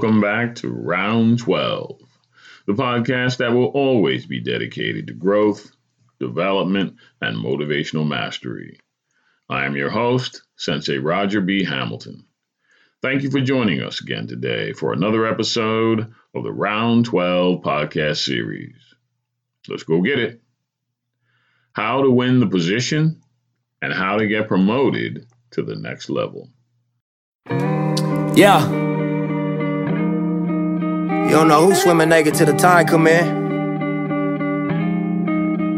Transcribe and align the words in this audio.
Welcome 0.00 0.22
back 0.22 0.54
to 0.56 0.70
Round 0.70 1.38
12, 1.38 2.00
the 2.66 2.72
podcast 2.72 3.36
that 3.36 3.52
will 3.52 3.66
always 3.66 4.24
be 4.24 4.40
dedicated 4.40 5.08
to 5.08 5.12
growth, 5.12 5.70
development, 6.18 6.96
and 7.20 7.36
motivational 7.36 8.08
mastery. 8.08 8.80
I 9.50 9.66
am 9.66 9.76
your 9.76 9.90
host, 9.90 10.40
Sensei 10.56 10.96
Roger 10.96 11.42
B. 11.42 11.64
Hamilton. 11.64 12.24
Thank 13.02 13.24
you 13.24 13.30
for 13.30 13.42
joining 13.42 13.82
us 13.82 14.00
again 14.00 14.26
today 14.26 14.72
for 14.72 14.94
another 14.94 15.26
episode 15.26 16.14
of 16.34 16.44
the 16.44 16.52
Round 16.52 17.04
12 17.04 17.60
podcast 17.60 18.24
series. 18.24 18.76
Let's 19.68 19.82
go 19.82 20.00
get 20.00 20.18
it. 20.18 20.40
How 21.74 22.00
to 22.00 22.10
win 22.10 22.40
the 22.40 22.46
position 22.46 23.20
and 23.82 23.92
how 23.92 24.16
to 24.16 24.26
get 24.26 24.48
promoted 24.48 25.26
to 25.50 25.62
the 25.62 25.76
next 25.76 26.08
level. 26.08 26.48
Yeah. 28.34 28.89
You 31.30 31.36
don't 31.36 31.46
know 31.46 31.64
who's 31.64 31.80
swimming 31.80 32.08
naked 32.08 32.34
till 32.34 32.46
the 32.46 32.54
tide 32.54 32.88
come 32.88 33.06
in. 33.06 33.24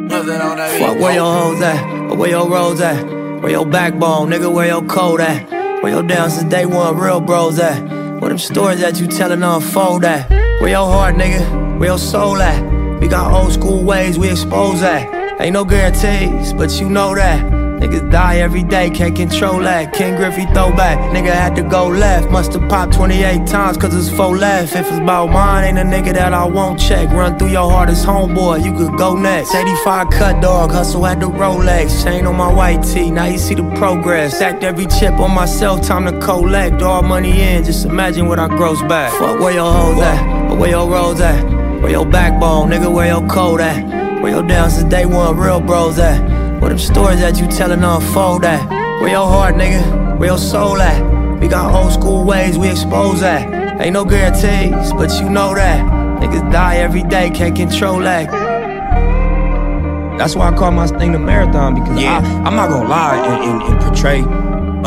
Fuck 0.09 0.99
where 0.99 1.13
your 1.15 1.31
hoes 1.31 1.61
at, 1.61 2.11
or 2.11 2.17
where 2.17 2.31
your 2.31 2.49
roads 2.49 2.81
at, 2.81 3.05
where 3.43 3.51
your 3.51 3.67
backbone, 3.67 4.31
nigga, 4.31 4.51
where 4.51 4.67
your 4.67 4.83
code 4.87 5.21
at, 5.21 5.51
where 5.83 5.93
your 5.93 6.03
down 6.05 6.31
since 6.31 6.51
day 6.51 6.65
one 6.65 6.97
real 6.97 7.21
bros 7.21 7.59
at, 7.59 7.83
where 8.19 8.31
them 8.31 8.39
stories 8.39 8.81
that 8.81 8.99
you 8.99 9.07
tellin' 9.07 9.43
unfold 9.43 10.07
at, 10.07 10.31
where 10.31 10.71
your 10.71 10.87
heart, 10.87 11.17
nigga, 11.17 11.79
where 11.79 11.91
your 11.91 11.99
soul 11.99 12.41
at. 12.41 12.99
We 13.03 13.07
got 13.09 13.31
old 13.31 13.53
school 13.53 13.85
ways 13.85 14.19
we 14.19 14.31
expose 14.31 14.81
that. 14.81 15.39
Ain't 15.39 15.53
no 15.53 15.67
guarantees, 15.67 16.55
but 16.55 16.81
you 16.81 16.89
know 16.89 17.15
that. 17.15 17.62
Niggas 17.83 18.13
die 18.13 18.37
every 18.37 18.63
day, 18.63 18.91
can't 18.91 19.17
control 19.17 19.59
that. 19.59 19.93
Ken 19.93 20.15
Griffey 20.15 20.47
throwback, 20.55 20.99
nigga 21.13 21.33
had 21.33 21.57
to 21.57 21.63
go 21.63 21.89
left. 21.89 22.31
Musta 22.31 22.61
popped 22.69 22.93
28 22.93 23.45
times, 23.45 23.77
cause 23.77 23.93
it's 23.93 24.17
full 24.17 24.37
left. 24.37 24.77
If 24.77 24.87
it's 24.87 24.99
about 24.99 25.31
mine, 25.31 25.65
ain't 25.65 25.79
a 25.79 25.83
nigga 25.83 26.15
that 26.15 26.33
I 26.33 26.45
won't 26.45 26.79
check. 26.79 27.11
Run 27.11 27.37
through 27.41 27.49
your 27.49 27.69
hardest 27.69 28.07
homeboy, 28.07 28.65
you 28.65 28.73
could 28.73 28.97
go 28.97 29.17
next. 29.17 29.53
85 29.53 30.11
cut 30.11 30.41
dog, 30.41 30.71
hustle 30.71 31.05
at 31.07 31.19
the 31.19 31.27
Rolex. 31.27 32.05
Chain 32.05 32.25
on 32.25 32.37
my 32.37 32.53
white 32.53 32.85
tee, 32.85 33.11
now 33.11 33.25
you 33.25 33.37
see 33.37 33.57
the 33.57 33.69
progress. 33.75 34.37
Stacked 34.37 34.63
every 34.63 34.87
chip 34.87 35.15
on 35.15 35.35
myself, 35.35 35.85
time 35.85 36.05
to 36.05 36.17
collect. 36.21 36.83
All 36.83 37.03
money 37.03 37.43
in, 37.43 37.65
just 37.65 37.85
imagine 37.85 38.29
what 38.29 38.39
I 38.39 38.47
gross 38.47 38.81
back. 38.83 39.11
Fuck 39.19 39.41
where 39.41 39.55
your 39.55 39.73
hoes 39.73 40.01
at, 40.01 40.53
or 40.53 40.57
where 40.57 40.71
your 40.71 40.89
rolls 40.89 41.21
at. 41.21 41.43
Where 41.83 41.91
your 41.91 42.07
backbone, 42.07 42.71
nigga, 42.71 42.95
where 42.95 43.09
your 43.09 43.27
code 43.27 43.61
at. 43.61 44.23
Where 44.23 44.31
your 44.31 44.47
down 44.47 44.71
since 44.71 44.89
day 44.89 45.05
one, 45.05 45.37
real 45.37 45.61
bros 45.61 45.99
at. 45.99 46.32
Where 46.63 46.69
them 46.69 46.79
stories 46.79 47.19
that 47.19 47.41
you 47.41 47.49
tellin' 47.49 47.83
unfold 47.83 48.45
at? 48.45 48.71
Where 49.01 49.11
your 49.11 49.27
heart, 49.27 49.57
nigga? 49.57 50.17
Where 50.17 50.29
your 50.29 50.39
soul 50.39 50.81
at? 50.81 51.41
We 51.41 51.49
got 51.49 51.75
old 51.75 51.93
school 51.93 52.25
ways 52.25 52.57
we 52.57 52.71
expose 52.71 53.19
that. 53.19 53.81
Ain't 53.81 53.95
no 53.95 54.05
guarantees, 54.05 54.93
but 54.93 55.11
you 55.21 55.29
know 55.29 55.57
that. 55.57 55.85
Niggas 56.23 56.53
die 56.53 56.77
every 56.77 57.03
day, 57.03 57.31
can't 57.31 57.57
control 57.57 57.99
that. 57.99 58.31
That's 60.17 60.37
why 60.37 60.51
I 60.51 60.57
call 60.57 60.71
my 60.71 60.87
thing 60.87 61.11
the 61.11 61.19
marathon 61.19 61.75
because 61.75 62.01
yeah. 62.01 62.19
I, 62.19 62.47
am 62.47 62.55
not 62.55 62.71
gonna 62.71 62.89
lie 62.89 63.17
and, 63.17 63.43
and, 63.43 63.63
and 63.63 63.83
portray 63.83 64.21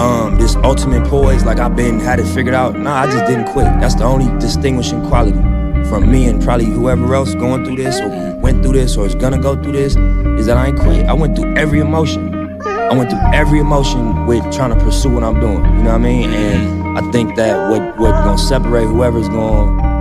um, 0.01 0.37
this 0.37 0.55
ultimate 0.55 1.05
poise 1.09 1.43
like 1.43 1.59
I've 1.59 1.75
been 1.75 1.99
had 1.99 2.21
it 2.21 2.27
figured 2.27 2.55
out. 2.55 2.79
Nah, 2.79 3.01
I 3.01 3.11
just 3.11 3.25
didn't 3.25 3.51
quit. 3.51 3.65
That's 3.81 3.95
the 3.95 4.05
only 4.05 4.27
distinguishing 4.39 5.05
quality 5.05 5.54
from 5.89 6.11
me 6.11 6.27
and 6.27 6.41
probably 6.43 6.65
whoever 6.65 7.13
else 7.15 7.33
going 7.35 7.65
through 7.65 7.77
this 7.77 7.99
or 7.99 8.35
went 8.37 8.63
through 8.63 8.73
this 8.73 8.97
or 8.97 9.05
is 9.05 9.15
gonna 9.15 9.39
go 9.39 9.61
through 9.61 9.73
this 9.73 9.95
is 10.39 10.45
that 10.45 10.57
I 10.57 10.67
ain't 10.67 10.79
quit. 10.79 11.05
I 11.05 11.13
went 11.13 11.35
through 11.35 11.53
every 11.55 11.79
emotion. 11.79 12.33
I 12.65 12.93
went 12.93 13.09
through 13.09 13.21
every 13.33 13.59
emotion 13.59 14.25
with 14.25 14.43
trying 14.53 14.77
to 14.77 14.83
pursue 14.83 15.09
what 15.09 15.23
I'm 15.23 15.39
doing. 15.39 15.63
You 15.63 15.83
know 15.83 15.91
what 15.91 15.95
I 15.95 15.97
mean? 15.97 16.31
And 16.31 16.97
I 16.97 17.11
think 17.11 17.35
that 17.35 17.69
what 17.69 17.97
what 17.97 18.11
gonna 18.23 18.37
separate 18.37 18.85
whoever's 18.85 19.29
going 19.29 19.95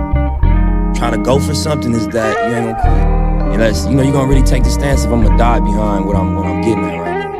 trying 0.95 1.11
to 1.11 1.17
go 1.17 1.39
for 1.39 1.53
something 1.53 1.93
is 1.93 2.07
that 2.07 2.35
you 2.47 2.55
ain't 2.55 2.77
gonna 2.77 2.81
quit. 2.81 3.53
Unless 3.53 3.85
you 3.85 3.95
know 3.95 4.03
you're 4.03 4.13
gonna 4.13 4.29
really 4.29 4.43
take 4.43 4.63
the 4.63 4.69
stance 4.69 5.03
if 5.03 5.11
I'm 5.11 5.23
gonna 5.23 5.37
die 5.37 5.59
behind 5.59 6.05
what 6.05 6.15
I'm 6.15 6.35
what 6.35 6.45
I'm 6.45 6.61
getting 6.61 6.85
at 6.85 6.99
right 6.99 7.19
now. 7.19 7.35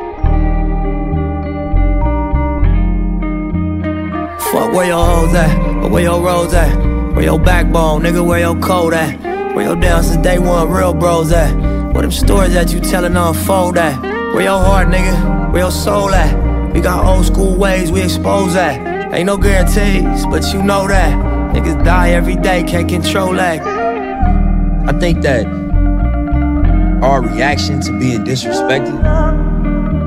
Fuck 4.51 4.73
where 4.73 4.87
your 4.87 5.05
hoes 5.05 5.33
at, 5.33 5.83
or 5.83 5.89
where 5.89 6.03
your 6.03 6.21
roads 6.21 6.53
at. 6.53 6.84
Where 7.15 7.23
your 7.23 7.39
backbone, 7.39 8.01
nigga, 8.01 8.25
where 8.27 8.41
your 8.41 8.59
code 8.59 8.93
at? 8.93 9.55
Where 9.55 9.63
your 9.63 9.77
down 9.77 10.03
since 10.03 10.21
day 10.21 10.37
one, 10.37 10.69
real 10.69 10.93
bros 10.93 11.31
at? 11.31 11.55
Where 11.93 12.01
them 12.01 12.11
stories 12.11 12.53
that 12.55 12.73
you 12.73 12.81
tellin' 12.81 13.15
unfold 13.15 13.77
at? 13.77 14.01
Where 14.01 14.41
your 14.41 14.59
heart, 14.59 14.89
nigga, 14.89 15.49
where 15.53 15.61
your 15.61 15.71
soul 15.71 16.13
at? 16.13 16.73
We 16.73 16.81
got 16.81 17.05
old 17.05 17.25
school 17.25 17.55
ways 17.55 17.89
we 17.89 18.01
expose 18.01 18.53
that. 18.55 19.13
Ain't 19.13 19.27
no 19.27 19.37
guarantees, 19.37 20.25
but 20.25 20.43
you 20.51 20.61
know 20.61 20.89
that. 20.89 21.55
Niggas 21.55 21.85
die 21.85 22.09
every 22.09 22.35
day, 22.35 22.63
can't 22.63 22.89
control 22.89 23.31
that. 23.35 23.61
I 23.61 24.99
think 24.99 25.21
that 25.21 25.45
our 27.01 27.21
reaction 27.21 27.79
to 27.79 27.97
being 27.97 28.25
disrespected, 28.25 28.91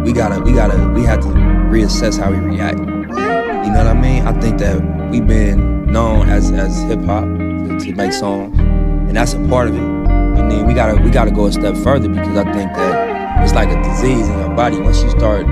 we 0.04 0.12
gotta, 0.12 0.42
we 0.42 0.52
gotta, 0.52 0.76
we 0.90 1.04
have 1.04 1.20
to 1.20 1.28
reassess 1.28 2.18
how 2.18 2.30
we 2.30 2.36
react. 2.36 2.78
You 2.78 2.84
know 2.84 3.78
what 3.78 3.86
I 3.86 3.94
mean? 3.94 4.26
I 4.26 4.38
think 4.38 4.58
that 4.58 4.76
we've 5.10 5.26
been 5.26 5.77
known 5.88 6.28
as 6.28 6.50
as 6.50 6.82
hip 6.82 7.00
hop 7.00 7.24
to, 7.24 7.78
to, 7.80 7.94
make 7.94 8.12
songs, 8.12 8.58
and 8.58 9.16
that's 9.16 9.34
a 9.34 9.48
part 9.48 9.68
of 9.68 9.74
it. 9.74 9.80
And 9.80 10.50
then 10.50 10.66
we 10.66 10.74
gotta 10.74 11.00
we 11.00 11.10
gotta 11.10 11.30
go 11.30 11.46
a 11.46 11.52
step 11.52 11.76
further 11.76 12.08
because 12.08 12.36
I 12.36 12.44
think 12.52 12.72
that 12.74 13.42
it's 13.42 13.54
like 13.54 13.70
a 13.70 13.82
disease 13.82 14.28
in 14.28 14.38
your 14.38 14.54
body. 14.54 14.78
Once 14.80 15.02
you 15.02 15.10
start 15.10 15.46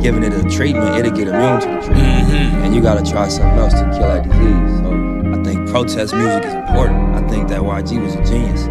giving 0.00 0.22
it 0.22 0.32
a 0.32 0.42
treatment, 0.48 0.96
it'll 0.96 1.16
get 1.16 1.28
immune 1.28 1.60
to 1.60 1.66
the 1.68 1.80
treatment, 1.80 2.28
mm-hmm. 2.28 2.62
and 2.62 2.74
you 2.74 2.82
gotta 2.82 3.08
try 3.08 3.28
something 3.28 3.58
else 3.58 3.72
to 3.74 3.84
kill 3.92 4.08
that 4.08 4.24
disease. 4.24 4.80
So 4.80 5.40
I 5.40 5.42
think 5.42 5.68
protest 5.68 6.14
music 6.14 6.44
is 6.44 6.54
important. 6.54 7.14
I 7.14 7.26
think 7.28 7.48
that 7.48 7.60
YG 7.60 8.02
was 8.02 8.14
a 8.14 8.24
genius. 8.24 8.68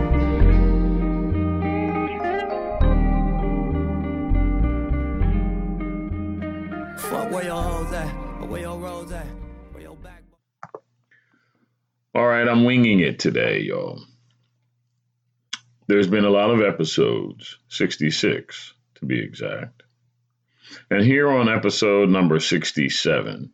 Right, 12.43 12.51
I'm 12.51 12.65
winging 12.65 12.99
it 12.99 13.19
today, 13.19 13.61
y'all. 13.61 14.01
There's 15.87 16.07
been 16.07 16.25
a 16.25 16.29
lot 16.29 16.49
of 16.49 16.61
episodes, 16.61 17.57
66 17.69 18.73
to 18.95 19.05
be 19.05 19.21
exact. 19.21 19.83
And 20.89 21.05
here 21.05 21.29
on 21.29 21.47
episode 21.47 22.09
number 22.09 22.39
67, 22.39 23.51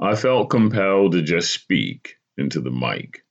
I 0.00 0.16
felt 0.16 0.50
compelled 0.50 1.12
to 1.12 1.22
just 1.22 1.52
speak 1.52 2.16
into 2.36 2.60
the 2.60 2.70
mic 2.70 3.24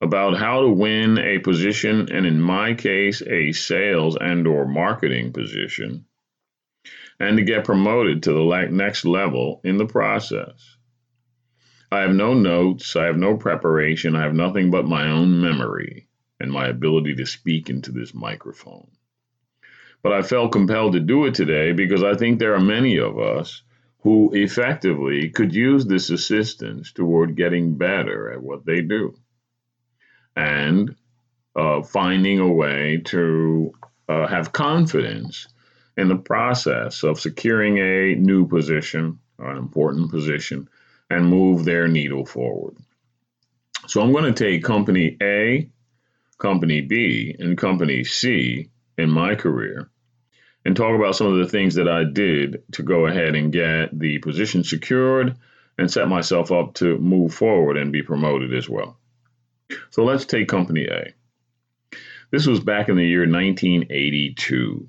about 0.00 0.36
how 0.36 0.62
to 0.62 0.68
win 0.68 1.18
a 1.18 1.38
position 1.38 2.08
and 2.12 2.26
in 2.26 2.40
my 2.40 2.74
case 2.74 3.22
a 3.22 3.52
sales 3.52 4.16
and 4.20 4.48
or 4.48 4.66
marketing 4.66 5.32
position 5.32 6.06
and 7.20 7.36
to 7.36 7.44
get 7.44 7.64
promoted 7.64 8.24
to 8.24 8.32
the 8.32 8.68
next 8.70 9.04
level 9.04 9.60
in 9.62 9.78
the 9.78 9.86
process. 9.86 10.76
I 11.92 12.00
have 12.00 12.14
no 12.14 12.32
notes, 12.32 12.96
I 12.96 13.04
have 13.04 13.18
no 13.18 13.36
preparation, 13.36 14.16
I 14.16 14.22
have 14.22 14.32
nothing 14.32 14.70
but 14.70 14.86
my 14.86 15.10
own 15.10 15.42
memory 15.42 16.06
and 16.40 16.50
my 16.50 16.68
ability 16.68 17.16
to 17.16 17.26
speak 17.26 17.68
into 17.68 17.92
this 17.92 18.14
microphone. 18.14 18.88
But 20.02 20.14
I 20.14 20.22
felt 20.22 20.52
compelled 20.52 20.94
to 20.94 21.00
do 21.00 21.26
it 21.26 21.34
today 21.34 21.72
because 21.72 22.02
I 22.02 22.14
think 22.14 22.38
there 22.38 22.54
are 22.54 22.60
many 22.60 22.96
of 22.96 23.18
us 23.18 23.60
who 24.00 24.32
effectively 24.32 25.28
could 25.28 25.54
use 25.54 25.84
this 25.84 26.08
assistance 26.08 26.92
toward 26.92 27.36
getting 27.36 27.76
better 27.76 28.32
at 28.32 28.42
what 28.42 28.64
they 28.64 28.80
do 28.80 29.14
and 30.34 30.96
uh, 31.54 31.82
finding 31.82 32.38
a 32.38 32.50
way 32.50 33.02
to 33.04 33.70
uh, 34.08 34.26
have 34.28 34.50
confidence 34.50 35.46
in 35.98 36.08
the 36.08 36.16
process 36.16 37.02
of 37.02 37.20
securing 37.20 37.76
a 37.76 38.14
new 38.14 38.48
position 38.48 39.18
or 39.36 39.50
an 39.50 39.58
important 39.58 40.10
position 40.10 40.66
and 41.12 41.26
move 41.26 41.64
their 41.64 41.88
needle 41.88 42.24
forward. 42.24 42.76
So 43.86 44.00
I'm 44.00 44.12
going 44.12 44.32
to 44.32 44.44
take 44.44 44.64
company 44.64 45.16
A, 45.20 45.68
company 46.38 46.80
B, 46.80 47.36
and 47.38 47.58
company 47.58 48.04
C 48.04 48.70
in 48.96 49.10
my 49.10 49.34
career 49.34 49.90
and 50.64 50.74
talk 50.74 50.94
about 50.94 51.16
some 51.16 51.26
of 51.26 51.38
the 51.38 51.48
things 51.48 51.74
that 51.74 51.88
I 51.88 52.04
did 52.04 52.62
to 52.72 52.82
go 52.82 53.06
ahead 53.06 53.34
and 53.34 53.52
get 53.52 53.98
the 53.98 54.20
position 54.20 54.64
secured 54.64 55.36
and 55.76 55.90
set 55.90 56.08
myself 56.08 56.50
up 56.50 56.74
to 56.74 56.96
move 56.98 57.34
forward 57.34 57.76
and 57.76 57.92
be 57.92 58.02
promoted 58.02 58.54
as 58.54 58.68
well. 58.68 58.96
So 59.90 60.04
let's 60.04 60.24
take 60.24 60.48
company 60.48 60.86
A. 60.86 61.12
This 62.30 62.46
was 62.46 62.60
back 62.60 62.88
in 62.88 62.96
the 62.96 63.06
year 63.06 63.28
1982. 63.28 64.88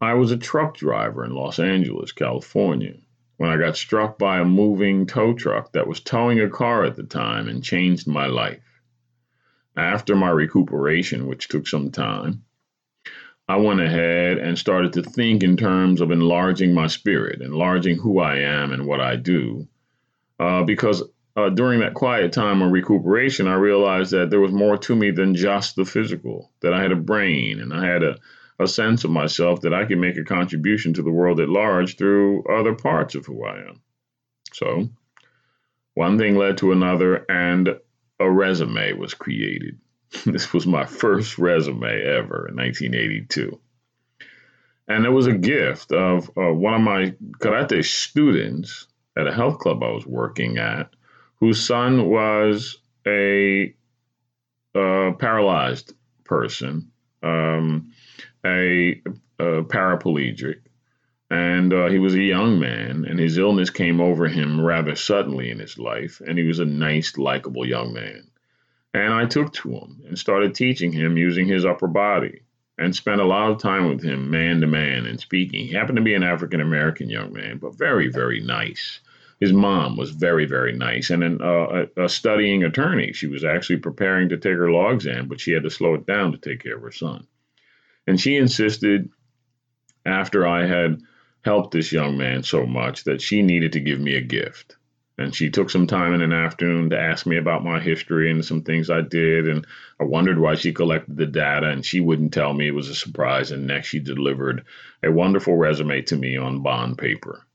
I 0.00 0.14
was 0.14 0.30
a 0.30 0.38
truck 0.38 0.76
driver 0.76 1.24
in 1.24 1.34
Los 1.34 1.58
Angeles, 1.58 2.12
California 2.12 2.94
when 3.42 3.50
I 3.50 3.56
got 3.56 3.76
struck 3.76 4.18
by 4.18 4.38
a 4.38 4.44
moving 4.44 5.04
tow 5.04 5.34
truck 5.34 5.72
that 5.72 5.88
was 5.88 5.98
towing 5.98 6.38
a 6.38 6.48
car 6.48 6.84
at 6.84 6.94
the 6.94 7.02
time 7.02 7.48
and 7.48 7.60
changed 7.60 8.06
my 8.06 8.26
life. 8.26 8.62
After 9.76 10.14
my 10.14 10.30
recuperation, 10.30 11.26
which 11.26 11.48
took 11.48 11.66
some 11.66 11.90
time, 11.90 12.44
I 13.48 13.56
went 13.56 13.80
ahead 13.80 14.38
and 14.38 14.56
started 14.56 14.92
to 14.92 15.02
think 15.02 15.42
in 15.42 15.56
terms 15.56 16.00
of 16.00 16.12
enlarging 16.12 16.72
my 16.72 16.86
spirit, 16.86 17.42
enlarging 17.42 17.98
who 17.98 18.20
I 18.20 18.36
am 18.36 18.70
and 18.70 18.86
what 18.86 19.00
I 19.00 19.16
do, 19.16 19.66
uh, 20.38 20.62
because 20.62 21.02
uh, 21.34 21.48
during 21.48 21.80
that 21.80 21.94
quiet 21.94 22.32
time 22.32 22.62
of 22.62 22.70
recuperation, 22.70 23.48
I 23.48 23.54
realized 23.54 24.12
that 24.12 24.30
there 24.30 24.38
was 24.38 24.52
more 24.52 24.78
to 24.78 24.94
me 24.94 25.10
than 25.10 25.34
just 25.34 25.74
the 25.74 25.84
physical, 25.84 26.52
that 26.60 26.72
I 26.72 26.80
had 26.80 26.92
a 26.92 27.06
brain 27.10 27.58
and 27.58 27.74
I 27.74 27.86
had 27.86 28.04
a, 28.04 28.18
a 28.58 28.66
sense 28.66 29.04
of 29.04 29.10
myself 29.10 29.60
that 29.62 29.74
I 29.74 29.84
can 29.84 30.00
make 30.00 30.16
a 30.16 30.24
contribution 30.24 30.94
to 30.94 31.02
the 31.02 31.10
world 31.10 31.40
at 31.40 31.48
large 31.48 31.96
through 31.96 32.44
other 32.44 32.74
parts 32.74 33.14
of 33.14 33.26
who 33.26 33.44
I 33.44 33.58
am. 33.58 33.80
So, 34.52 34.88
one 35.94 36.18
thing 36.18 36.36
led 36.36 36.58
to 36.58 36.72
another, 36.72 37.24
and 37.28 37.76
a 38.20 38.30
resume 38.30 38.92
was 38.94 39.14
created. 39.14 39.78
this 40.26 40.52
was 40.52 40.66
my 40.66 40.84
first 40.84 41.38
resume 41.38 42.02
ever 42.02 42.48
in 42.48 42.56
1982. 42.56 43.58
And 44.88 45.06
it 45.06 45.10
was 45.10 45.26
a 45.26 45.32
gift 45.32 45.92
of 45.92 46.30
uh, 46.36 46.52
one 46.52 46.74
of 46.74 46.80
my 46.80 47.14
karate 47.38 47.84
students 47.84 48.86
at 49.16 49.26
a 49.26 49.32
health 49.32 49.58
club 49.58 49.82
I 49.82 49.90
was 49.90 50.06
working 50.06 50.58
at 50.58 50.90
whose 51.36 51.64
son 51.66 52.08
was 52.08 52.78
a 53.06 53.74
uh, 54.74 55.12
paralyzed 55.18 55.92
person, 56.24 56.90
um, 57.22 57.92
a, 58.44 59.00
a, 59.38 59.62
paraplegic, 59.62 60.60
and 61.30 61.72
uh, 61.72 61.86
he 61.86 61.98
was 61.98 62.14
a 62.14 62.22
young 62.22 62.58
man, 62.58 63.04
and 63.08 63.18
his 63.18 63.38
illness 63.38 63.70
came 63.70 64.00
over 64.00 64.28
him 64.28 64.60
rather 64.60 64.94
suddenly 64.94 65.50
in 65.50 65.58
his 65.58 65.78
life, 65.78 66.20
and 66.26 66.38
he 66.38 66.44
was 66.44 66.58
a 66.58 66.64
nice, 66.64 67.16
likable 67.16 67.66
young 67.66 67.92
man. 67.92 68.24
And 68.94 69.14
I 69.14 69.24
took 69.24 69.52
to 69.54 69.70
him 69.70 70.02
and 70.06 70.18
started 70.18 70.54
teaching 70.54 70.92
him 70.92 71.16
using 71.16 71.46
his 71.46 71.64
upper 71.64 71.86
body 71.86 72.42
and 72.76 72.94
spent 72.94 73.20
a 73.20 73.26
lot 73.26 73.50
of 73.50 73.58
time 73.58 73.88
with 73.88 74.02
him 74.02 74.30
man 74.30 74.60
to 74.60 74.66
man 74.66 75.06
and 75.06 75.18
speaking. 75.18 75.66
He 75.66 75.72
happened 75.72 75.96
to 75.96 76.02
be 76.02 76.14
an 76.14 76.22
African 76.22 76.60
American 76.60 77.08
young 77.08 77.32
man, 77.32 77.58
but 77.58 77.78
very, 77.78 78.08
very 78.08 78.40
nice 78.40 79.00
his 79.42 79.52
mom 79.52 79.96
was 79.96 80.10
very, 80.10 80.44
very 80.44 80.72
nice 80.72 81.10
and 81.10 81.24
an, 81.24 81.42
uh, 81.42 81.86
a, 81.96 82.04
a, 82.04 82.08
studying 82.08 82.62
attorney. 82.62 83.12
She 83.12 83.26
was 83.26 83.44
actually 83.44 83.78
preparing 83.78 84.28
to 84.28 84.36
take 84.36 84.52
her 84.52 84.70
law 84.70 84.90
exam, 84.90 85.26
but 85.26 85.40
she 85.40 85.50
had 85.50 85.64
to 85.64 85.70
slow 85.70 85.94
it 85.94 86.06
down 86.06 86.30
to 86.30 86.38
take 86.38 86.62
care 86.62 86.76
of 86.76 86.82
her 86.82 86.92
son. 86.92 87.26
And 88.06 88.20
she 88.20 88.36
insisted, 88.36 89.10
after 90.04 90.46
I 90.46 90.66
had 90.66 91.02
helped 91.44 91.72
this 91.72 91.92
young 91.92 92.16
man 92.16 92.42
so 92.42 92.66
much, 92.66 93.04
that 93.04 93.20
she 93.20 93.42
needed 93.42 93.72
to 93.72 93.80
give 93.80 94.00
me 94.00 94.14
a 94.14 94.20
gift. 94.20 94.76
And 95.18 95.34
she 95.34 95.50
took 95.50 95.70
some 95.70 95.86
time 95.86 96.14
in 96.14 96.22
an 96.22 96.32
afternoon 96.32 96.90
to 96.90 96.98
ask 96.98 97.26
me 97.26 97.36
about 97.36 97.64
my 97.64 97.78
history 97.80 98.30
and 98.30 98.44
some 98.44 98.62
things 98.62 98.90
I 98.90 99.02
did. 99.02 99.48
And 99.48 99.66
I 100.00 100.04
wondered 100.04 100.38
why 100.38 100.54
she 100.54 100.72
collected 100.72 101.16
the 101.16 101.26
data, 101.26 101.68
and 101.68 101.84
she 101.84 102.00
wouldn't 102.00 102.32
tell 102.32 102.52
me. 102.54 102.68
It 102.68 102.74
was 102.74 102.88
a 102.88 102.94
surprise. 102.94 103.50
And 103.50 103.66
next, 103.66 103.88
she 103.88 103.98
delivered 103.98 104.64
a 105.02 105.12
wonderful 105.12 105.56
resume 105.56 106.02
to 106.02 106.16
me 106.16 106.36
on 106.36 106.62
bond 106.62 106.98
paper 106.98 107.46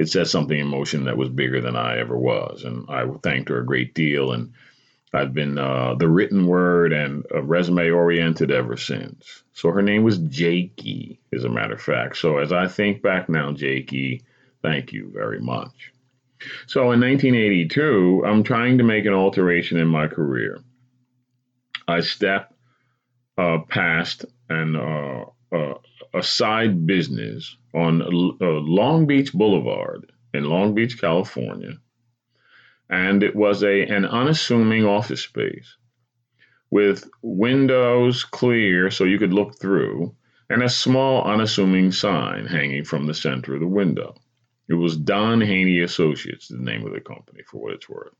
it 0.00 0.08
set 0.08 0.26
something 0.28 0.58
in 0.58 0.66
motion 0.66 1.04
that 1.04 1.18
was 1.18 1.28
bigger 1.28 1.60
than 1.60 1.76
I 1.76 1.98
ever 1.98 2.16
was. 2.16 2.64
And 2.64 2.86
I 2.88 3.06
thanked 3.22 3.50
her 3.50 3.58
a 3.58 3.66
great 3.66 3.92
deal. 3.92 4.32
And 4.32 4.54
I've 5.12 5.34
been 5.34 5.58
uh, 5.58 5.96
the 5.96 6.08
written 6.08 6.46
word 6.46 6.92
and 6.92 7.24
resume 7.32 7.90
oriented 7.90 8.50
ever 8.50 8.76
since. 8.76 9.42
So 9.52 9.70
her 9.72 9.82
name 9.82 10.04
was 10.04 10.18
Jakey, 10.18 11.20
as 11.34 11.44
a 11.44 11.48
matter 11.48 11.74
of 11.74 11.82
fact. 11.82 12.16
So 12.16 12.38
as 12.38 12.52
I 12.52 12.68
think 12.68 13.02
back 13.02 13.28
now, 13.28 13.52
Jakey, 13.52 14.22
thank 14.62 14.92
you 14.92 15.10
very 15.12 15.40
much. 15.40 15.92
So 16.66 16.92
in 16.92 17.00
1982, 17.00 18.24
I'm 18.24 18.44
trying 18.44 18.78
to 18.78 18.84
make 18.84 19.04
an 19.04 19.12
alteration 19.12 19.78
in 19.78 19.88
my 19.88 20.06
career. 20.06 20.60
I 21.88 22.00
step 22.00 22.54
uh, 23.36 23.58
past 23.68 24.24
an 24.48 24.76
uh, 24.76 25.24
uh 25.52 25.74
a 26.12 26.22
side 26.22 26.86
business 26.86 27.56
on 27.74 28.02
uh, 28.02 28.06
Long 28.40 29.06
Beach 29.06 29.32
Boulevard 29.32 30.10
in 30.34 30.44
Long 30.44 30.74
Beach, 30.74 31.00
California. 31.00 31.78
And 32.90 33.22
it 33.22 33.36
was 33.36 33.62
a, 33.62 33.82
an 33.82 34.04
unassuming 34.04 34.84
office 34.84 35.22
space 35.22 35.76
with 36.70 37.08
windows 37.22 38.24
clear 38.24 38.90
so 38.90 39.04
you 39.04 39.18
could 39.18 39.32
look 39.32 39.60
through 39.60 40.14
and 40.48 40.62
a 40.62 40.68
small 40.68 41.22
unassuming 41.24 41.92
sign 41.92 42.46
hanging 42.46 42.84
from 42.84 43.06
the 43.06 43.14
center 43.14 43.54
of 43.54 43.60
the 43.60 43.66
window. 43.66 44.14
It 44.68 44.74
was 44.74 44.96
Don 44.96 45.40
Haney 45.40 45.80
Associates, 45.80 46.48
the 46.48 46.58
name 46.58 46.86
of 46.86 46.92
the 46.92 47.00
company, 47.00 47.42
for 47.46 47.60
what 47.60 47.72
it's 47.72 47.88
worth. 47.88 48.14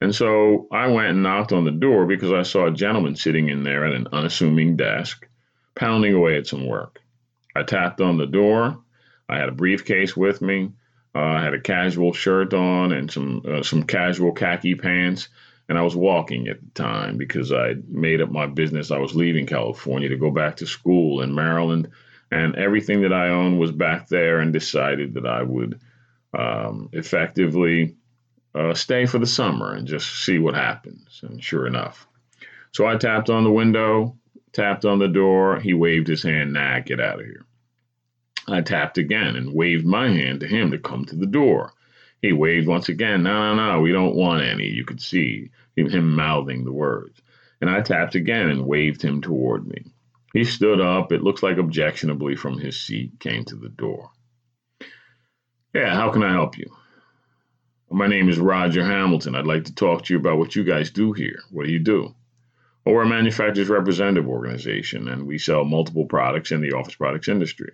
And 0.00 0.14
so 0.14 0.66
I 0.72 0.88
went 0.88 1.08
and 1.08 1.22
knocked 1.22 1.52
on 1.52 1.64
the 1.64 1.70
door 1.70 2.06
because 2.06 2.32
I 2.32 2.42
saw 2.42 2.66
a 2.66 2.72
gentleman 2.72 3.14
sitting 3.14 3.48
in 3.48 3.62
there 3.62 3.84
at 3.84 3.94
an 3.94 4.08
unassuming 4.12 4.76
desk, 4.76 5.28
pounding 5.76 6.14
away 6.14 6.36
at 6.36 6.46
some 6.46 6.66
work. 6.66 7.00
I 7.54 7.62
tapped 7.62 8.00
on 8.00 8.16
the 8.16 8.26
door. 8.26 8.82
I 9.28 9.38
had 9.38 9.48
a 9.48 9.52
briefcase 9.52 10.16
with 10.16 10.42
me. 10.42 10.72
Uh, 11.14 11.20
I 11.20 11.42
had 11.42 11.54
a 11.54 11.60
casual 11.60 12.12
shirt 12.12 12.54
on 12.54 12.92
and 12.92 13.10
some 13.10 13.42
uh, 13.46 13.62
some 13.62 13.82
casual 13.82 14.32
khaki 14.32 14.74
pants, 14.74 15.28
and 15.68 15.78
I 15.78 15.82
was 15.82 15.94
walking 15.94 16.48
at 16.48 16.60
the 16.60 16.70
time 16.70 17.18
because 17.18 17.52
I 17.52 17.74
made 17.88 18.20
up 18.20 18.30
my 18.30 18.46
business. 18.46 18.90
I 18.90 18.98
was 18.98 19.14
leaving 19.14 19.46
California 19.46 20.08
to 20.08 20.16
go 20.16 20.30
back 20.30 20.56
to 20.56 20.66
school 20.66 21.20
in 21.20 21.34
Maryland, 21.34 21.88
and 22.30 22.56
everything 22.56 23.02
that 23.02 23.12
I 23.12 23.28
owned 23.28 23.58
was 23.58 23.72
back 23.72 24.08
there. 24.08 24.40
And 24.40 24.52
decided 24.52 25.14
that 25.14 25.26
I 25.26 25.42
would 25.42 25.80
um, 26.32 26.88
effectively 26.92 27.96
uh, 28.54 28.74
stay 28.74 29.06
for 29.06 29.18
the 29.18 29.26
summer 29.26 29.74
and 29.74 29.86
just 29.86 30.24
see 30.24 30.38
what 30.38 30.54
happens. 30.54 31.20
And 31.22 31.42
sure 31.42 31.66
enough, 31.66 32.06
so 32.72 32.86
I 32.86 32.96
tapped 32.96 33.28
on 33.28 33.44
the 33.44 33.50
window 33.50 34.16
tapped 34.52 34.84
on 34.84 34.98
the 34.98 35.08
door. 35.08 35.60
He 35.60 35.74
waved 35.74 36.08
his 36.08 36.22
hand, 36.22 36.52
nah, 36.52 36.80
get 36.80 37.00
out 37.00 37.20
of 37.20 37.26
here. 37.26 37.44
I 38.52 38.60
tapped 38.60 38.98
again 38.98 39.36
and 39.36 39.54
waved 39.54 39.86
my 39.86 40.08
hand 40.08 40.40
to 40.40 40.46
him 40.46 40.70
to 40.70 40.78
come 40.78 41.04
to 41.06 41.16
the 41.16 41.26
door. 41.26 41.72
He 42.20 42.32
waved 42.32 42.68
once 42.68 42.88
again, 42.88 43.22
no, 43.22 43.54
no, 43.54 43.72
no, 43.72 43.80
we 43.80 43.92
don't 43.92 44.14
want 44.14 44.44
any. 44.44 44.68
You 44.68 44.84
could 44.84 45.00
see 45.00 45.50
him 45.76 46.14
mouthing 46.14 46.64
the 46.64 46.72
words. 46.72 47.20
And 47.60 47.70
I 47.70 47.80
tapped 47.80 48.14
again 48.14 48.48
and 48.48 48.66
waved 48.66 49.02
him 49.02 49.20
toward 49.20 49.66
me. 49.66 49.84
He 50.32 50.44
stood 50.44 50.80
up, 50.80 51.12
it 51.12 51.22
looks 51.22 51.42
like 51.42 51.58
objectionably 51.58 52.36
from 52.36 52.58
his 52.58 52.80
seat, 52.80 53.18
came 53.20 53.44
to 53.46 53.56
the 53.56 53.68
door. 53.68 54.10
Yeah, 55.74 55.94
how 55.94 56.10
can 56.10 56.22
I 56.22 56.32
help 56.32 56.58
you? 56.58 56.70
My 57.90 58.06
name 58.06 58.28
is 58.28 58.38
Roger 58.38 58.84
Hamilton. 58.84 59.34
I'd 59.34 59.46
like 59.46 59.64
to 59.64 59.74
talk 59.74 60.04
to 60.04 60.14
you 60.14 60.20
about 60.20 60.38
what 60.38 60.56
you 60.56 60.64
guys 60.64 60.90
do 60.90 61.12
here. 61.12 61.40
What 61.50 61.66
do 61.66 61.72
you 61.72 61.78
do? 61.78 62.14
Well, 62.84 62.94
we're 62.94 63.02
a 63.02 63.08
manufacturer's 63.08 63.68
representative 63.68 64.28
organization, 64.28 65.08
and 65.08 65.26
we 65.26 65.38
sell 65.38 65.64
multiple 65.64 66.06
products 66.06 66.50
in 66.50 66.60
the 66.60 66.72
office 66.72 66.94
products 66.94 67.28
industry. 67.28 67.72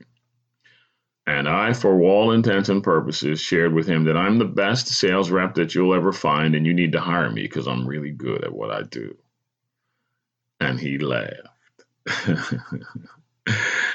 And 1.28 1.46
I, 1.46 1.74
for 1.74 2.00
all 2.00 2.32
intents 2.32 2.70
and 2.70 2.82
purposes, 2.82 3.38
shared 3.38 3.74
with 3.74 3.86
him 3.86 4.04
that 4.04 4.16
I'm 4.16 4.38
the 4.38 4.46
best 4.46 4.88
sales 4.88 5.30
rep 5.30 5.56
that 5.56 5.74
you'll 5.74 5.94
ever 5.94 6.10
find, 6.10 6.54
and 6.54 6.66
you 6.66 6.72
need 6.72 6.92
to 6.92 7.00
hire 7.00 7.30
me 7.30 7.42
because 7.42 7.66
I'm 7.66 7.86
really 7.86 8.12
good 8.12 8.44
at 8.44 8.54
what 8.54 8.70
I 8.70 8.80
do. 8.80 9.14
And 10.58 10.80
he 10.80 10.96
laughed. 10.96 11.84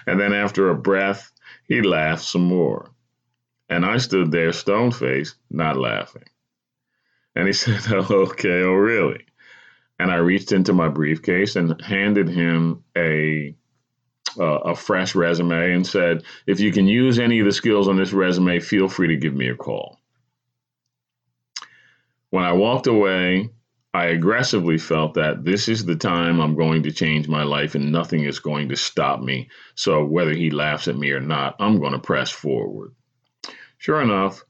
and 0.06 0.20
then, 0.20 0.32
after 0.34 0.70
a 0.70 0.76
breath, 0.76 1.32
he 1.68 1.82
laughed 1.82 2.24
some 2.24 2.44
more. 2.44 2.92
And 3.68 3.84
I 3.84 3.98
stood 3.98 4.32
there 4.32 4.54
stone 4.54 4.92
faced, 4.92 5.36
not 5.50 5.76
laughing. 5.76 6.26
And 7.36 7.48
he 7.48 7.54
said, 7.54 7.82
Oh, 7.88 8.28
okay, 8.30 8.62
oh, 8.62 8.74
really? 8.74 9.26
and 10.00 10.12
I 10.12 10.16
reached 10.16 10.52
into 10.52 10.74
my 10.74 10.90
briefcase 10.90 11.56
and 11.56 11.80
handed 11.82 12.28
him 12.28 12.84
a 12.98 13.56
uh, 14.40 14.44
a 14.44 14.76
fresh 14.76 15.16
resume 15.16 15.74
and 15.74 15.86
said, 15.86 16.24
"If 16.48 16.60
you 16.60 16.72
can 16.72 16.88
use 16.88 17.20
any 17.20 17.40
of 17.40 17.46
the 17.46 17.52
skills 17.52 17.88
on 17.88 17.98
this 17.98 18.14
resume, 18.14 18.60
feel 18.60 18.88
free 18.88 19.08
to 19.08 19.18
give 19.18 19.34
me 19.34 19.50
a 19.50 19.56
call." 19.56 20.00
When 22.30 22.44
I 22.44 22.54
walked 22.54 22.88
away, 22.88 23.50
I 23.94 24.06
aggressively 24.06 24.80
felt 24.80 25.14
that 25.14 25.46
this 25.46 25.70
is 25.70 25.86
the 25.86 25.96
time 25.96 26.40
I'm 26.40 26.56
going 26.56 26.82
to 26.84 26.92
change 26.92 27.28
my 27.28 27.44
life 27.44 27.76
and 27.76 27.92
nothing 27.92 28.24
is 28.24 28.40
going 28.40 28.70
to 28.70 28.76
stop 28.76 29.22
me. 29.22 29.50
So 29.76 30.04
whether 30.04 30.34
he 30.34 30.50
laughs 30.50 30.88
at 30.88 30.98
me 30.98 31.12
or 31.12 31.20
not, 31.20 31.56
I'm 31.60 31.80
going 31.80 31.94
to 31.94 32.00
press 32.00 32.32
forward. 32.32 32.96
Sure 33.78 34.02
enough, 34.02 34.44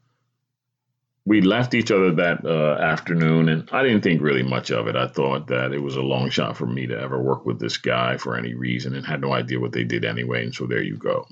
we 1.26 1.42
left 1.42 1.74
each 1.74 1.92
other 1.92 2.12
that 2.12 2.46
uh, 2.46 2.82
afternoon, 2.82 3.48
and 3.48 3.70
I 3.72 3.84
didn't 3.84 4.02
think 4.02 4.22
really 4.22 4.44
much 4.44 4.72
of 4.72 4.88
it. 4.88 4.96
I 4.96 5.08
thought 5.08 5.48
that 5.48 5.72
it 5.72 5.80
was 5.80 5.96
a 5.96 6.02
long 6.02 6.30
shot 6.30 6.58
for 6.58 6.66
me 6.66 6.86
to 6.88 7.00
ever 7.00 7.22
work 7.22 7.46
with 7.46 7.60
this 7.60 7.78
guy 7.78 8.18
for 8.18 8.36
any 8.36 8.54
reason, 8.54 8.94
and 8.94 9.06
had 9.06 9.22
no 9.22 9.34
idea 9.34 9.60
what 9.60 9.72
they 9.72 9.86
did 9.86 10.04
anyway. 10.04 10.44
And 10.44 10.54
so 10.54 10.66
there 10.66 10.84
you 10.84 10.98
go. 10.98 11.28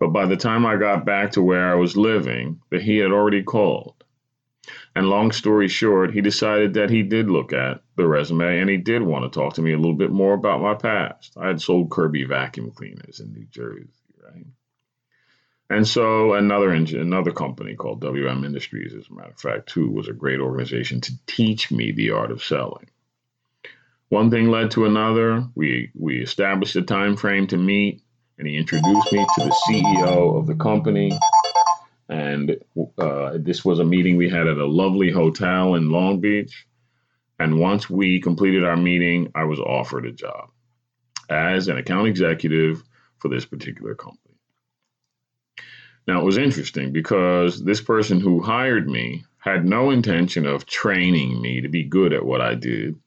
But 0.00 0.08
by 0.08 0.26
the 0.26 0.36
time 0.36 0.66
I 0.66 0.76
got 0.76 1.06
back 1.06 1.32
to 1.32 1.42
where 1.42 1.70
I 1.70 1.76
was 1.76 1.96
living, 1.96 2.60
that 2.70 2.82
he 2.82 2.98
had 2.98 3.12
already 3.12 3.42
called. 3.42 3.94
And 4.96 5.08
long 5.08 5.30
story 5.30 5.68
short, 5.68 6.12
he 6.12 6.20
decided 6.20 6.74
that 6.74 6.90
he 6.90 7.02
did 7.02 7.30
look 7.30 7.52
at 7.52 7.82
the 7.96 8.06
resume 8.06 8.60
and 8.60 8.70
he 8.70 8.76
did 8.78 9.02
want 9.02 9.30
to 9.30 9.38
talk 9.38 9.54
to 9.54 9.62
me 9.62 9.72
a 9.72 9.76
little 9.76 9.94
bit 9.94 10.10
more 10.10 10.34
about 10.34 10.62
my 10.62 10.74
past. 10.74 11.36
I 11.36 11.48
had 11.48 11.60
sold 11.60 11.90
Kirby 11.90 12.24
vacuum 12.24 12.70
cleaners 12.70 13.20
in 13.20 13.32
New 13.32 13.44
Jersey? 13.50 13.88
And 15.74 15.88
so 15.88 16.34
another 16.34 16.72
engine, 16.72 17.00
another 17.00 17.32
company 17.32 17.74
called 17.74 18.00
WM 18.00 18.44
Industries, 18.44 18.94
as 18.94 19.08
a 19.10 19.12
matter 19.12 19.30
of 19.30 19.40
fact, 19.40 19.70
too, 19.70 19.90
was 19.90 20.06
a 20.06 20.12
great 20.12 20.38
organization 20.38 21.00
to 21.00 21.12
teach 21.26 21.72
me 21.72 21.90
the 21.90 22.12
art 22.12 22.30
of 22.30 22.44
selling. 22.44 22.88
One 24.08 24.30
thing 24.30 24.50
led 24.50 24.70
to 24.72 24.86
another. 24.86 25.44
We 25.56 25.90
we 25.92 26.22
established 26.22 26.76
a 26.76 26.82
time 26.82 27.16
frame 27.16 27.48
to 27.48 27.56
meet, 27.56 28.04
and 28.38 28.46
he 28.46 28.56
introduced 28.56 29.12
me 29.12 29.26
to 29.34 29.44
the 29.44 29.56
CEO 29.66 30.38
of 30.38 30.46
the 30.46 30.54
company. 30.54 31.18
And 32.08 32.56
uh, 32.96 33.38
this 33.40 33.64
was 33.64 33.80
a 33.80 33.84
meeting 33.84 34.16
we 34.16 34.30
had 34.30 34.46
at 34.46 34.58
a 34.58 34.66
lovely 34.66 35.10
hotel 35.10 35.74
in 35.74 35.90
Long 35.90 36.20
Beach. 36.20 36.68
And 37.40 37.58
once 37.58 37.90
we 37.90 38.20
completed 38.20 38.62
our 38.62 38.76
meeting, 38.76 39.32
I 39.34 39.42
was 39.42 39.58
offered 39.58 40.06
a 40.06 40.12
job 40.12 40.50
as 41.28 41.66
an 41.66 41.78
account 41.78 42.06
executive 42.06 42.84
for 43.18 43.28
this 43.28 43.44
particular 43.44 43.96
company. 43.96 44.23
Now, 46.06 46.20
it 46.20 46.24
was 46.24 46.36
interesting 46.36 46.92
because 46.92 47.64
this 47.64 47.80
person 47.80 48.20
who 48.20 48.40
hired 48.40 48.88
me 48.88 49.24
had 49.38 49.64
no 49.64 49.90
intention 49.90 50.46
of 50.46 50.66
training 50.66 51.40
me 51.40 51.60
to 51.62 51.68
be 51.68 51.84
good 51.84 52.12
at 52.12 52.24
what 52.24 52.40
I 52.40 52.54
did 52.54 52.98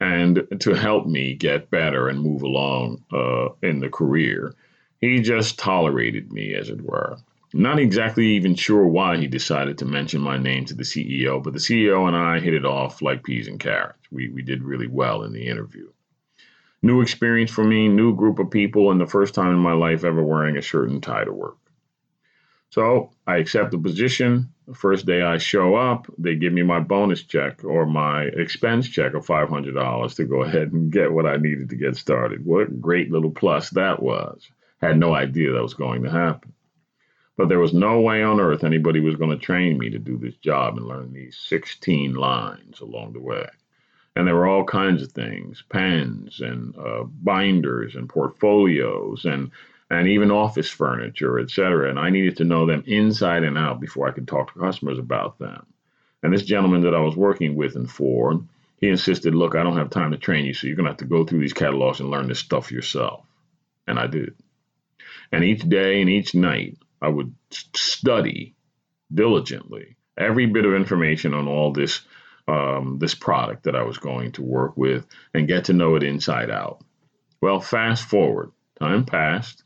and 0.00 0.46
to 0.60 0.74
help 0.74 1.06
me 1.06 1.34
get 1.34 1.70
better 1.70 2.08
and 2.08 2.20
move 2.20 2.42
along 2.42 3.02
uh, 3.12 3.48
in 3.62 3.80
the 3.80 3.88
career. 3.88 4.54
He 5.00 5.20
just 5.20 5.58
tolerated 5.58 6.32
me, 6.32 6.54
as 6.54 6.68
it 6.68 6.82
were. 6.82 7.16
Not 7.54 7.78
exactly 7.78 8.26
even 8.28 8.54
sure 8.54 8.86
why 8.86 9.16
he 9.16 9.26
decided 9.26 9.78
to 9.78 9.86
mention 9.86 10.20
my 10.20 10.36
name 10.36 10.66
to 10.66 10.74
the 10.74 10.82
CEO, 10.82 11.42
but 11.42 11.54
the 11.54 11.58
CEO 11.58 12.06
and 12.06 12.16
I 12.16 12.40
hit 12.40 12.52
it 12.52 12.66
off 12.66 13.00
like 13.00 13.24
peas 13.24 13.48
and 13.48 13.58
carrots. 13.58 14.00
We, 14.10 14.28
we 14.28 14.42
did 14.42 14.62
really 14.62 14.88
well 14.88 15.22
in 15.22 15.32
the 15.32 15.46
interview. 15.46 15.90
New 16.82 17.00
experience 17.00 17.50
for 17.50 17.64
me, 17.64 17.88
new 17.88 18.14
group 18.14 18.38
of 18.38 18.50
people, 18.50 18.90
and 18.90 19.00
the 19.00 19.06
first 19.06 19.32
time 19.32 19.52
in 19.52 19.58
my 19.58 19.72
life 19.72 20.04
ever 20.04 20.22
wearing 20.22 20.58
a 20.58 20.62
shirt 20.62 20.90
and 20.90 21.02
tie 21.02 21.24
to 21.24 21.32
work. 21.32 21.56
So 22.76 23.08
I 23.26 23.38
accept 23.38 23.70
the 23.70 23.78
position. 23.78 24.52
The 24.68 24.74
first 24.74 25.06
day 25.06 25.22
I 25.22 25.38
show 25.38 25.76
up, 25.76 26.12
they 26.18 26.34
give 26.34 26.52
me 26.52 26.62
my 26.62 26.78
bonus 26.78 27.22
check 27.22 27.64
or 27.64 27.86
my 27.86 28.24
expense 28.24 28.86
check 28.86 29.14
of 29.14 29.24
$500 29.24 30.14
to 30.16 30.24
go 30.26 30.42
ahead 30.44 30.72
and 30.72 30.92
get 30.92 31.10
what 31.10 31.24
I 31.24 31.38
needed 31.38 31.70
to 31.70 31.76
get 31.76 31.96
started. 31.96 32.44
What 32.44 32.68
a 32.68 32.72
great 32.72 33.10
little 33.10 33.30
plus 33.30 33.70
that 33.70 34.02
was. 34.02 34.46
Had 34.82 34.98
no 34.98 35.14
idea 35.14 35.54
that 35.54 35.62
was 35.62 35.72
going 35.72 36.02
to 36.02 36.10
happen. 36.10 36.52
But 37.38 37.48
there 37.48 37.60
was 37.60 37.72
no 37.72 38.02
way 38.02 38.22
on 38.22 38.40
earth 38.40 38.62
anybody 38.62 39.00
was 39.00 39.16
going 39.16 39.30
to 39.30 39.42
train 39.42 39.78
me 39.78 39.88
to 39.88 39.98
do 39.98 40.18
this 40.18 40.36
job 40.36 40.76
and 40.76 40.86
learn 40.86 41.14
these 41.14 41.38
16 41.48 42.12
lines 42.12 42.80
along 42.80 43.14
the 43.14 43.20
way. 43.20 43.48
And 44.14 44.28
there 44.28 44.34
were 44.34 44.46
all 44.46 44.64
kinds 44.64 45.02
of 45.02 45.12
things 45.12 45.64
pens 45.70 46.42
and 46.42 46.76
uh, 46.76 47.04
binders 47.04 47.94
and 47.94 48.06
portfolios 48.06 49.24
and, 49.24 49.50
and 49.90 50.08
even 50.08 50.30
office 50.30 50.68
furniture, 50.68 51.38
et 51.38 51.50
cetera. 51.50 51.88
And 51.88 51.98
I 51.98 52.10
needed 52.10 52.38
to 52.38 52.44
know 52.44 52.66
them 52.66 52.84
inside 52.86 53.44
and 53.44 53.56
out 53.56 53.80
before 53.80 54.08
I 54.08 54.12
could 54.12 54.26
talk 54.26 54.52
to 54.52 54.60
customers 54.60 54.98
about 54.98 55.38
them. 55.38 55.66
And 56.22 56.32
this 56.32 56.42
gentleman 56.42 56.82
that 56.82 56.94
I 56.94 57.00
was 57.00 57.16
working 57.16 57.54
with 57.54 57.76
and 57.76 57.90
for, 57.90 58.40
he 58.78 58.88
insisted, 58.88 59.34
Look, 59.34 59.54
I 59.54 59.62
don't 59.62 59.76
have 59.76 59.90
time 59.90 60.10
to 60.10 60.18
train 60.18 60.44
you, 60.44 60.54
so 60.54 60.66
you're 60.66 60.76
going 60.76 60.86
to 60.86 60.90
have 60.90 60.98
to 60.98 61.04
go 61.04 61.24
through 61.24 61.40
these 61.40 61.52
catalogs 61.52 62.00
and 62.00 62.10
learn 62.10 62.28
this 62.28 62.40
stuff 62.40 62.72
yourself. 62.72 63.24
And 63.86 63.98
I 63.98 64.06
did. 64.06 64.34
And 65.30 65.44
each 65.44 65.62
day 65.62 66.00
and 66.00 66.10
each 66.10 66.34
night, 66.34 66.78
I 67.00 67.08
would 67.08 67.34
study 67.50 68.54
diligently 69.12 69.96
every 70.18 70.46
bit 70.46 70.64
of 70.64 70.74
information 70.74 71.34
on 71.34 71.46
all 71.46 71.72
this 71.72 72.00
um, 72.48 72.98
this 73.00 73.14
product 73.14 73.64
that 73.64 73.74
I 73.74 73.82
was 73.82 73.98
going 73.98 74.32
to 74.32 74.42
work 74.42 74.76
with 74.76 75.06
and 75.34 75.48
get 75.48 75.64
to 75.64 75.72
know 75.72 75.96
it 75.96 76.04
inside 76.04 76.50
out. 76.50 76.80
Well, 77.40 77.60
fast 77.60 78.08
forward, 78.08 78.52
time 78.78 79.04
passed. 79.04 79.64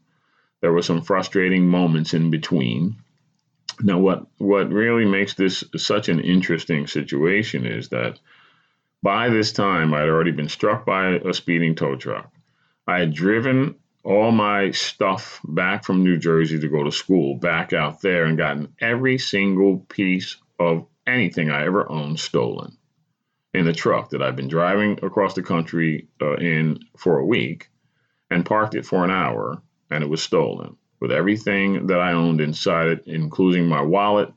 There 0.61 0.73
were 0.73 0.83
some 0.83 1.03
frustrating 1.03 1.67
moments 1.67 2.15
in 2.15 2.31
between. 2.31 2.97
Now, 3.83 3.99
what 3.99 4.27
what 4.39 4.71
really 4.71 5.07
makes 5.07 5.35
this 5.35 5.65
such 5.77 6.09
an 6.09 6.21
interesting 6.21 6.87
situation 6.87 7.65
is 7.65 7.89
that 7.89 8.19
by 9.03 9.31
this 9.31 9.53
time 9.53 9.95
I 9.95 10.01
had 10.01 10.09
already 10.09 10.33
been 10.33 10.49
struck 10.49 10.85
by 10.85 11.15
a 11.15 11.33
speeding 11.33 11.75
tow 11.75 11.97
truck. 11.97 12.31
I 12.87 12.99
had 12.99 13.15
driven 13.15 13.77
all 14.03 14.33
my 14.33 14.71
stuff 14.71 15.41
back 15.45 15.85
from 15.85 16.05
New 16.05 16.17
Jersey 16.19 16.59
to 16.59 16.69
go 16.69 16.85
to 16.85 16.93
school 16.93 17.37
back 17.37 17.73
out 17.73 18.01
there 18.01 18.25
and 18.25 18.37
gotten 18.37 18.75
every 18.81 19.19
single 19.19 19.79
piece 19.79 20.37
of 20.59 20.87
anything 21.07 21.51
I 21.51 21.65
ever 21.65 21.91
owned 21.91 22.21
stolen 22.21 22.77
in 23.53 23.65
the 23.65 23.73
truck 23.73 24.11
that 24.11 24.23
I've 24.23 24.37
been 24.37 24.49
driving 24.49 24.99
across 25.03 25.35
the 25.35 25.43
country 25.43 26.09
uh, 26.21 26.37
in 26.37 26.81
for 26.97 27.19
a 27.19 27.27
week 27.27 27.69
and 28.31 28.47
parked 28.47 28.75
it 28.75 28.87
for 28.87 29.05
an 29.05 29.11
hour 29.11 29.63
and 29.91 30.05
it 30.05 30.09
was 30.09 30.23
stolen 30.23 30.77
with 31.01 31.11
everything 31.13 31.87
that 31.89 31.99
I 31.99 32.13
owned 32.13 32.41
inside 32.41 32.89
it, 32.89 33.03
including 33.07 33.67
my 33.67 33.83
wallet 33.83 34.33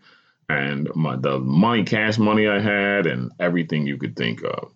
and 0.50 0.90
my 0.96 1.16
the 1.16 1.40
money, 1.40 1.84
cash 1.84 2.18
money 2.18 2.48
I 2.48 2.60
had, 2.60 3.06
and 3.06 3.32
everything 3.40 3.86
you 3.86 3.98
could 3.98 4.16
think 4.16 4.44
of. 4.44 4.72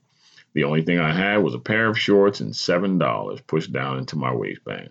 The 0.54 0.64
only 0.64 0.82
thing 0.82 1.00
I 1.00 1.14
had 1.14 1.38
was 1.38 1.54
a 1.54 1.60
pair 1.60 1.88
of 1.88 2.00
shorts 2.00 2.40
and 2.40 2.52
$7 2.52 3.48
pushed 3.48 3.72
down 3.72 4.00
into 4.00 4.16
my 4.16 4.34
waistband. 4.34 4.90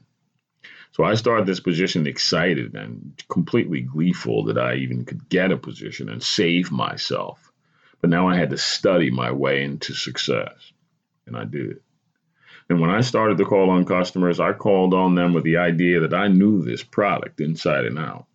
So 0.92 1.04
I 1.04 1.14
started 1.14 1.46
this 1.46 1.60
position 1.60 2.06
excited 2.06 2.74
and 2.74 3.22
completely 3.28 3.82
gleeful 3.82 4.44
that 4.44 4.58
I 4.58 4.76
even 4.76 5.04
could 5.04 5.28
get 5.28 5.52
a 5.52 5.56
position 5.56 6.08
and 6.08 6.22
save 6.22 6.70
myself. 6.70 7.52
But 8.00 8.10
now 8.10 8.28
I 8.28 8.36
had 8.36 8.50
to 8.50 8.58
study 8.58 9.10
my 9.10 9.32
way 9.32 9.62
into 9.62 9.92
success. 9.92 10.54
And 11.26 11.36
I 11.36 11.44
did. 11.44 11.80
And 12.68 12.80
when 12.80 12.90
I 12.90 13.00
started 13.00 13.38
to 13.38 13.44
call 13.44 13.70
on 13.70 13.84
customers, 13.84 14.40
I 14.40 14.52
called 14.52 14.92
on 14.92 15.14
them 15.14 15.32
with 15.32 15.44
the 15.44 15.58
idea 15.58 16.00
that 16.00 16.14
I 16.14 16.28
knew 16.28 16.62
this 16.62 16.82
product 16.82 17.40
inside 17.40 17.84
and 17.84 17.98
out. 17.98 18.26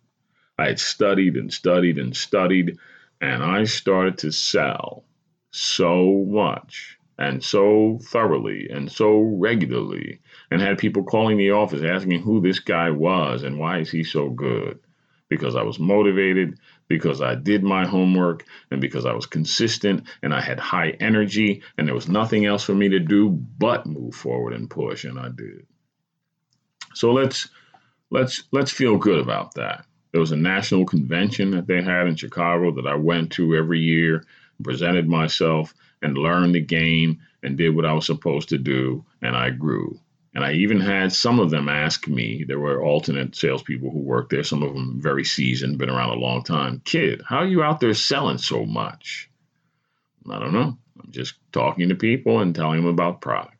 I 0.58 0.66
had 0.68 0.80
studied 0.80 1.36
and 1.36 1.52
studied 1.52 1.98
and 1.98 2.16
studied, 2.16 2.78
and 3.20 3.42
I 3.42 3.64
started 3.64 4.18
to 4.18 4.32
sell 4.32 5.04
so 5.50 6.24
much 6.28 6.98
and 7.18 7.44
so 7.44 7.98
thoroughly 8.02 8.68
and 8.70 8.90
so 8.90 9.20
regularly 9.20 10.20
and 10.50 10.60
had 10.60 10.78
people 10.78 11.04
calling 11.04 11.36
the 11.36 11.50
office 11.50 11.82
asking 11.82 12.22
who 12.22 12.40
this 12.40 12.58
guy 12.58 12.90
was 12.90 13.42
and 13.42 13.58
why 13.58 13.78
is 13.78 13.90
he 13.90 14.02
so 14.02 14.30
good 14.30 14.78
because 15.28 15.56
I 15.56 15.62
was 15.62 15.78
motivated, 15.78 16.58
because 16.88 17.20
I 17.20 17.34
did 17.34 17.62
my 17.62 17.86
homework, 17.86 18.44
and 18.70 18.80
because 18.80 19.06
I 19.06 19.12
was 19.12 19.26
consistent 19.26 20.06
and 20.22 20.34
I 20.34 20.40
had 20.40 20.60
high 20.60 20.90
energy 21.00 21.62
and 21.76 21.86
there 21.86 21.94
was 21.94 22.08
nothing 22.08 22.46
else 22.46 22.64
for 22.64 22.74
me 22.74 22.88
to 22.90 22.98
do 22.98 23.30
but 23.30 23.86
move 23.86 24.14
forward 24.14 24.52
and 24.52 24.68
push 24.68 25.04
and 25.04 25.18
I 25.18 25.28
did. 25.28 25.66
So 26.94 27.12
let's 27.12 27.48
let's 28.10 28.44
let's 28.52 28.70
feel 28.70 28.98
good 28.98 29.18
about 29.18 29.54
that. 29.54 29.86
There 30.12 30.20
was 30.20 30.32
a 30.32 30.36
national 30.36 30.84
convention 30.84 31.52
that 31.52 31.66
they 31.66 31.82
had 31.82 32.06
in 32.06 32.16
Chicago 32.16 32.70
that 32.72 32.86
I 32.86 32.94
went 32.94 33.32
to 33.32 33.56
every 33.56 33.80
year, 33.80 34.24
presented 34.62 35.08
myself, 35.08 35.72
and 36.02 36.18
learned 36.18 36.54
the 36.54 36.60
game 36.60 37.20
and 37.42 37.56
did 37.56 37.74
what 37.74 37.86
I 37.86 37.94
was 37.94 38.06
supposed 38.06 38.50
to 38.50 38.58
do, 38.58 39.04
and 39.22 39.34
I 39.34 39.50
grew. 39.50 39.98
And 40.34 40.44
I 40.44 40.52
even 40.52 40.80
had 40.80 41.12
some 41.12 41.38
of 41.40 41.50
them 41.50 41.68
ask 41.68 42.08
me, 42.08 42.44
there 42.44 42.58
were 42.58 42.82
alternate 42.82 43.36
salespeople 43.36 43.90
who 43.90 43.98
worked 43.98 44.30
there, 44.30 44.42
some 44.44 44.62
of 44.62 44.72
them 44.72 44.98
very 45.00 45.24
seasoned, 45.24 45.78
been 45.78 45.90
around 45.90 46.10
a 46.10 46.20
long 46.20 46.42
time. 46.42 46.80
Kid, 46.84 47.22
how 47.26 47.38
are 47.38 47.46
you 47.46 47.62
out 47.62 47.80
there 47.80 47.92
selling 47.92 48.38
so 48.38 48.64
much? 48.64 49.30
I 50.30 50.38
don't 50.38 50.54
know. 50.54 50.78
I'm 51.02 51.10
just 51.10 51.34
talking 51.52 51.90
to 51.90 51.94
people 51.94 52.40
and 52.40 52.54
telling 52.54 52.80
them 52.80 52.88
about 52.88 53.20
product. 53.20 53.56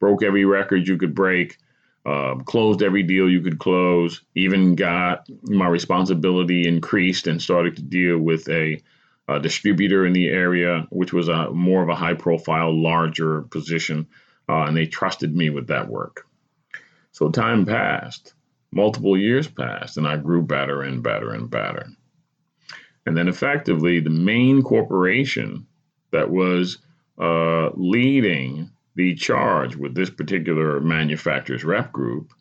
Broke 0.00 0.22
every 0.24 0.44
record 0.44 0.88
you 0.88 0.96
could 0.96 1.14
break, 1.14 1.58
uh, 2.04 2.36
closed 2.36 2.82
every 2.82 3.02
deal 3.02 3.28
you 3.28 3.42
could 3.42 3.58
close, 3.58 4.22
even 4.34 4.74
got 4.74 5.28
my 5.42 5.68
responsibility 5.68 6.66
increased 6.66 7.26
and 7.26 7.40
started 7.40 7.76
to 7.76 7.82
deal 7.82 8.18
with 8.18 8.48
a 8.48 8.82
a 9.28 9.38
distributor 9.38 10.04
in 10.06 10.12
the 10.12 10.28
area, 10.28 10.88
which 10.90 11.12
was 11.12 11.28
a 11.28 11.50
more 11.50 11.82
of 11.82 11.88
a 11.88 11.94
high 11.94 12.14
profile, 12.14 12.74
larger 12.74 13.42
position, 13.42 14.08
uh, 14.50 14.64
and 14.64 14.76
they 14.76 14.86
trusted 14.86 15.34
me 15.36 15.48
with 15.48 15.68
that 15.68 15.88
work. 15.88 16.26
So 17.12 17.30
time 17.30 17.64
passed, 17.64 18.34
multiple 18.72 19.16
years 19.16 19.46
passed, 19.46 19.96
and 19.96 20.08
I 20.08 20.16
grew 20.16 20.42
better 20.42 20.82
and 20.82 21.02
better 21.02 21.32
and 21.32 21.48
better. 21.48 21.86
And 23.06 23.16
then 23.16 23.28
effectively, 23.28 24.00
the 24.00 24.10
main 24.10 24.62
corporation 24.62 25.66
that 26.10 26.30
was 26.30 26.78
uh, 27.20 27.70
leading 27.74 28.70
the 28.96 29.14
charge 29.14 29.76
with 29.76 29.94
this 29.94 30.10
particular 30.10 30.80
manufacturer's 30.80 31.64
rep 31.64 31.92
group 31.92 32.32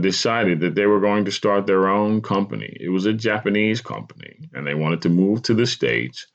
decided 0.00 0.60
that 0.60 0.76
they 0.76 0.86
were 0.86 1.00
going 1.00 1.24
to 1.24 1.32
start 1.32 1.66
their 1.66 1.88
own 1.88 2.22
company. 2.22 2.76
It 2.80 2.88
was 2.88 3.06
a 3.06 3.12
Japanese 3.12 3.80
company, 3.80 4.48
and 4.54 4.64
they 4.64 4.74
wanted 4.74 5.02
to 5.02 5.08
move 5.08 5.42
to 5.42 5.54
the 5.54 5.66
States, 5.66 6.28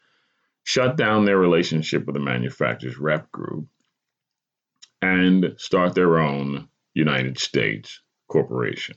shut 0.63 0.97
down 0.97 1.23
their 1.23 1.37
relationship 1.37 2.05
with 2.05 2.13
the 2.13 2.19
manufacturer's 2.19 2.97
rep 2.97 3.31
group, 3.31 3.67
and 5.01 5.53
start 5.57 5.95
their 5.95 6.19
own 6.19 6.67
United 6.93 7.39
States 7.39 8.01
corporation. 8.27 8.95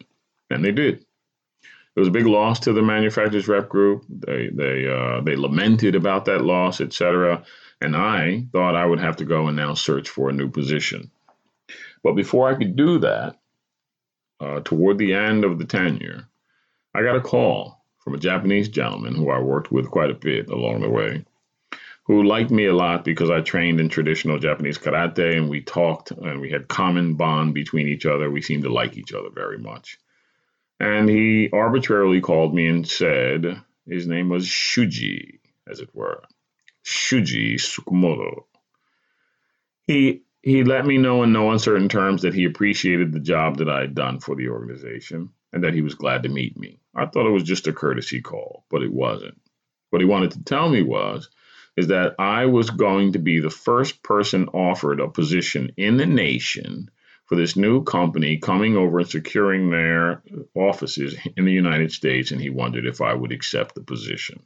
And 0.51 0.65
they 0.65 0.73
did. 0.73 1.05
It 1.97 2.01
was 2.01 2.09
a 2.09 2.13
big 2.13 2.27
loss 2.27 2.61
to 2.61 2.73
the 2.73 2.83
manufacturer's 2.83 3.49
rep 3.49 3.69
group. 3.69 4.05
They 4.09 4.49
they 4.53 4.89
uh, 4.89 5.21
they 5.23 5.37
lamented 5.37 5.95
about 5.95 6.25
that 6.27 6.43
loss, 6.43 6.81
etc. 6.81 7.45
And 7.81 7.97
I 7.97 8.45
thought 8.53 8.77
I 8.77 8.87
would 8.87 9.01
have 9.01 9.17
to 9.17 9.25
go 9.25 9.49
and 9.49 9.57
now 9.57 9.75
search 9.75 10.09
for 10.09 10.31
a 10.31 10.33
new 10.33 10.49
position. 10.49 11.11
But 12.03 12.15
before 12.15 12.49
I 12.49 12.55
could 12.55 12.77
do 12.77 12.99
that, 13.01 13.39
uh, 14.41 14.61
toward 14.61 14.99
the 14.99 15.15
end 15.15 15.45
of 15.45 15.59
the 15.59 15.65
tenure, 15.65 16.27
I 16.95 17.03
got 17.03 17.17
a 17.17 17.21
call 17.21 17.85
from 17.99 18.15
a 18.15 18.19
Japanese 18.19 18.69
gentleman 18.69 19.15
who 19.15 19.31
I 19.31 19.39
worked 19.41 19.71
with 19.71 19.91
quite 19.91 20.11
a 20.11 20.15
bit 20.15 20.49
along 20.49 20.81
the 20.81 20.89
way, 20.89 21.25
who 22.11 22.25
liked 22.25 22.51
me 22.51 22.67
a 22.67 22.75
lot 22.75 23.05
because 23.05 23.31
I 23.31 23.41
trained 23.41 23.79
in 23.79 23.89
traditional 23.89 24.41
Japanese 24.41 24.79
karate 24.79 25.37
and 25.37 25.49
we 25.49 25.61
talked 25.61 26.11
and 26.11 26.41
we 26.41 26.51
had 26.51 26.67
common 26.67 27.15
bond 27.15 27.55
between 27.55 27.87
each 27.87 28.05
other. 28.05 28.29
We 28.29 28.43
seemed 28.43 28.65
to 28.65 28.73
like 28.73 28.97
each 28.97 29.13
other 29.13 29.29
very 29.33 29.59
much. 29.59 29.97
And 30.81 31.09
he 31.09 31.51
arbitrarily 31.53 32.21
called 32.21 32.53
me 32.53 32.67
and 32.67 32.89
said 32.89 33.63
his 33.87 34.09
name 34.09 34.29
was 34.29 34.45
Shuji, 34.45 35.39
as 35.71 35.79
it 35.79 35.95
were. 35.95 36.25
Shuji 36.85 37.55
Tsukumoto. 37.55 38.43
He 39.85 40.23
he 40.43 40.65
let 40.65 40.87
me 40.87 40.99
know 40.99 41.23
in 41.23 41.33
no 41.33 41.53
uncertain 41.53 41.89
terms 41.89 42.23
that 42.23 42.35
he 42.35 42.45
appreciated 42.45 43.13
the 43.13 43.21
job 43.21 43.59
that 43.59 43.69
I 43.69 43.83
had 43.83 43.95
done 43.95 44.19
for 44.19 44.35
the 44.35 44.49
organization 44.49 45.31
and 45.53 45.63
that 45.63 45.75
he 45.75 45.83
was 45.83 45.95
glad 45.95 46.25
to 46.25 46.29
meet 46.29 46.59
me. 46.59 46.81
I 46.93 47.07
thought 47.07 47.29
it 47.29 47.33
was 47.33 47.45
just 47.45 47.69
a 47.69 47.73
courtesy 47.73 48.21
call, 48.21 48.65
but 48.69 48.83
it 48.83 48.93
wasn't. 48.93 49.41
What 49.91 50.03
he 50.03 50.07
wanted 50.07 50.33
to 50.33 50.43
tell 50.43 50.69
me 50.69 50.83
was 50.83 51.31
is 51.81 51.89
that 51.89 52.15
I 52.19 52.47
was 52.47 52.69
going 52.69 53.15
to 53.15 53.19
be 53.19 53.41
the 53.41 53.51
first 53.51 54.03
person 54.03 54.49
offered 54.49 55.01
a 55.01 55.09
position 55.09 55.73
in 55.77 55.97
the 55.97 56.07
nation 56.07 56.91
for 57.25 57.37
this 57.37 57.57
new 57.57 57.83
company 57.85 58.37
coming 58.37 58.77
over 58.77 58.99
and 58.99 59.09
securing 59.09 59.71
their 59.71 60.23
offices 60.55 61.17
in 61.37 61.47
the 61.47 61.53
United 61.53 61.91
States, 61.91 62.33
and 62.33 62.41
he 62.41 62.51
wondered 62.51 62.87
if 62.87 63.01
I 63.01 63.15
would 63.15 63.33
accept 63.33 63.75
the 63.75 63.81
position. 63.81 64.43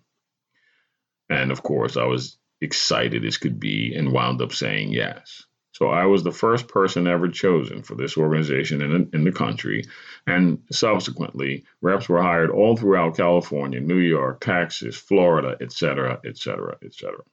And 1.29 1.51
of 1.51 1.63
course, 1.63 1.97
I 1.97 2.05
was 2.05 2.39
excited 2.61 3.25
as 3.25 3.39
could 3.39 3.59
be 3.59 3.95
and 3.95 4.13
wound 4.13 4.41
up 4.41 4.53
saying 4.53 4.93
yes. 4.93 5.45
So 5.75 5.89
I 5.89 6.07
was 6.07 6.23
the 6.23 6.31
first 6.31 6.69
person 6.69 7.09
ever 7.09 7.29
chosen 7.29 7.83
for 7.83 7.97
this 7.97 8.17
organization 8.17 8.81
in, 8.81 9.11
in 9.13 9.25
the 9.25 9.33
country. 9.33 9.85
And 10.25 10.63
subsequently, 10.71 11.65
reps 11.83 12.09
were 12.09 12.23
hired 12.23 12.51
all 12.51 12.77
throughout 12.77 13.17
California, 13.17 13.81
New 13.81 13.99
York, 13.99 14.41
Texas, 14.41 14.97
Florida, 14.97 15.57
et 15.61 15.73
cetera, 15.73 16.21
et 16.25 16.39
cetera, 16.39 16.77
et 16.81 16.95
cetera. 16.95 17.25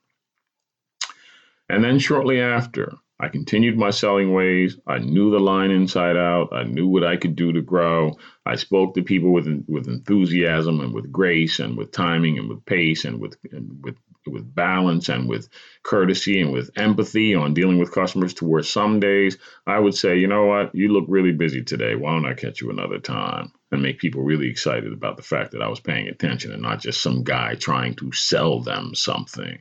And 1.70 1.84
then 1.84 2.00
shortly 2.00 2.42
after, 2.42 2.96
I 3.20 3.28
continued 3.28 3.78
my 3.78 3.92
selling 3.92 4.34
ways. 4.34 4.76
I 4.88 4.98
knew 4.98 5.30
the 5.30 5.40
line 5.40 5.70
inside 5.70 6.18
out. 6.18 6.50
I 6.52 6.64
knew 6.64 6.88
what 6.88 7.04
I 7.04 7.18
could 7.18 7.36
do 7.36 7.54
to 7.54 7.62
grow. 7.62 8.18
I 8.44 8.56
spoke 8.56 8.96
to 8.96 9.04
people 9.04 9.32
with 9.32 9.48
with 9.68 9.88
enthusiasm 9.88 10.80
and 10.80 10.92
with 10.96 11.12
grace 11.12 11.60
and 11.60 11.78
with 11.78 11.92
timing 11.92 12.40
and 12.40 12.50
with 12.50 12.66
pace 12.66 13.06
and 13.06 13.20
with 13.22 13.38
and 13.52 13.84
with 13.84 13.98
with 14.28 14.54
balance 14.54 15.10
and 15.10 15.28
with 15.28 15.50
courtesy 15.84 16.42
and 16.42 16.52
with 16.52 16.70
empathy 16.76 17.34
on 17.34 17.54
dealing 17.54 17.80
with 17.80 17.92
customers 17.94 18.34
to 18.36 18.46
where 18.46 18.64
some 18.64 19.00
days 19.00 19.38
I 19.66 19.80
would 19.80 19.96
say, 19.96 20.18
you 20.18 20.28
know 20.28 20.46
what, 20.46 20.76
you 20.76 20.90
look 20.90 21.06
really 21.08 21.32
busy 21.32 21.64
today. 21.64 21.96
Why 21.96 22.12
don't 22.12 22.26
I 22.26 22.34
catch 22.34 22.62
you 22.62 22.70
another 22.70 23.00
time? 23.00 23.52
And 23.72 23.82
make 23.82 24.00
people 24.00 24.22
really 24.22 24.50
excited 24.50 24.92
about 24.92 25.18
the 25.18 25.24
fact 25.24 25.52
that 25.52 25.62
I 25.62 25.70
was 25.70 25.80
paying 25.80 26.08
attention 26.08 26.52
and 26.52 26.62
not 26.62 26.82
just 26.82 27.02
some 27.02 27.24
guy 27.24 27.56
trying 27.56 27.96
to 27.96 28.12
sell 28.12 28.60
them 28.60 28.94
something. 28.96 29.60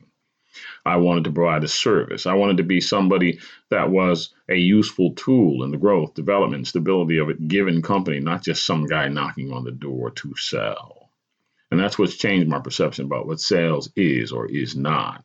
I 0.85 0.97
wanted 0.97 1.23
to 1.25 1.31
provide 1.31 1.63
a 1.63 1.67
service. 1.67 2.25
I 2.25 2.33
wanted 2.33 2.57
to 2.57 2.63
be 2.63 2.81
somebody 2.81 3.39
that 3.69 3.89
was 3.89 4.33
a 4.49 4.55
useful 4.55 5.13
tool 5.13 5.63
in 5.63 5.71
the 5.71 5.77
growth, 5.77 6.13
development, 6.13 6.67
stability 6.67 7.17
of 7.19 7.29
a 7.29 7.35
given 7.35 7.81
company, 7.81 8.19
not 8.19 8.43
just 8.43 8.65
some 8.65 8.85
guy 8.85 9.07
knocking 9.07 9.53
on 9.53 9.63
the 9.63 9.71
door 9.71 10.11
to 10.11 10.35
sell. 10.35 11.00
And 11.71 11.79
that's 11.79 11.97
what's 11.97 12.17
changed 12.17 12.49
my 12.49 12.59
perception 12.59 13.05
about 13.05 13.25
what 13.25 13.39
sales 13.39 13.89
is 13.95 14.31
or 14.31 14.45
is 14.45 14.75
not. 14.75 15.23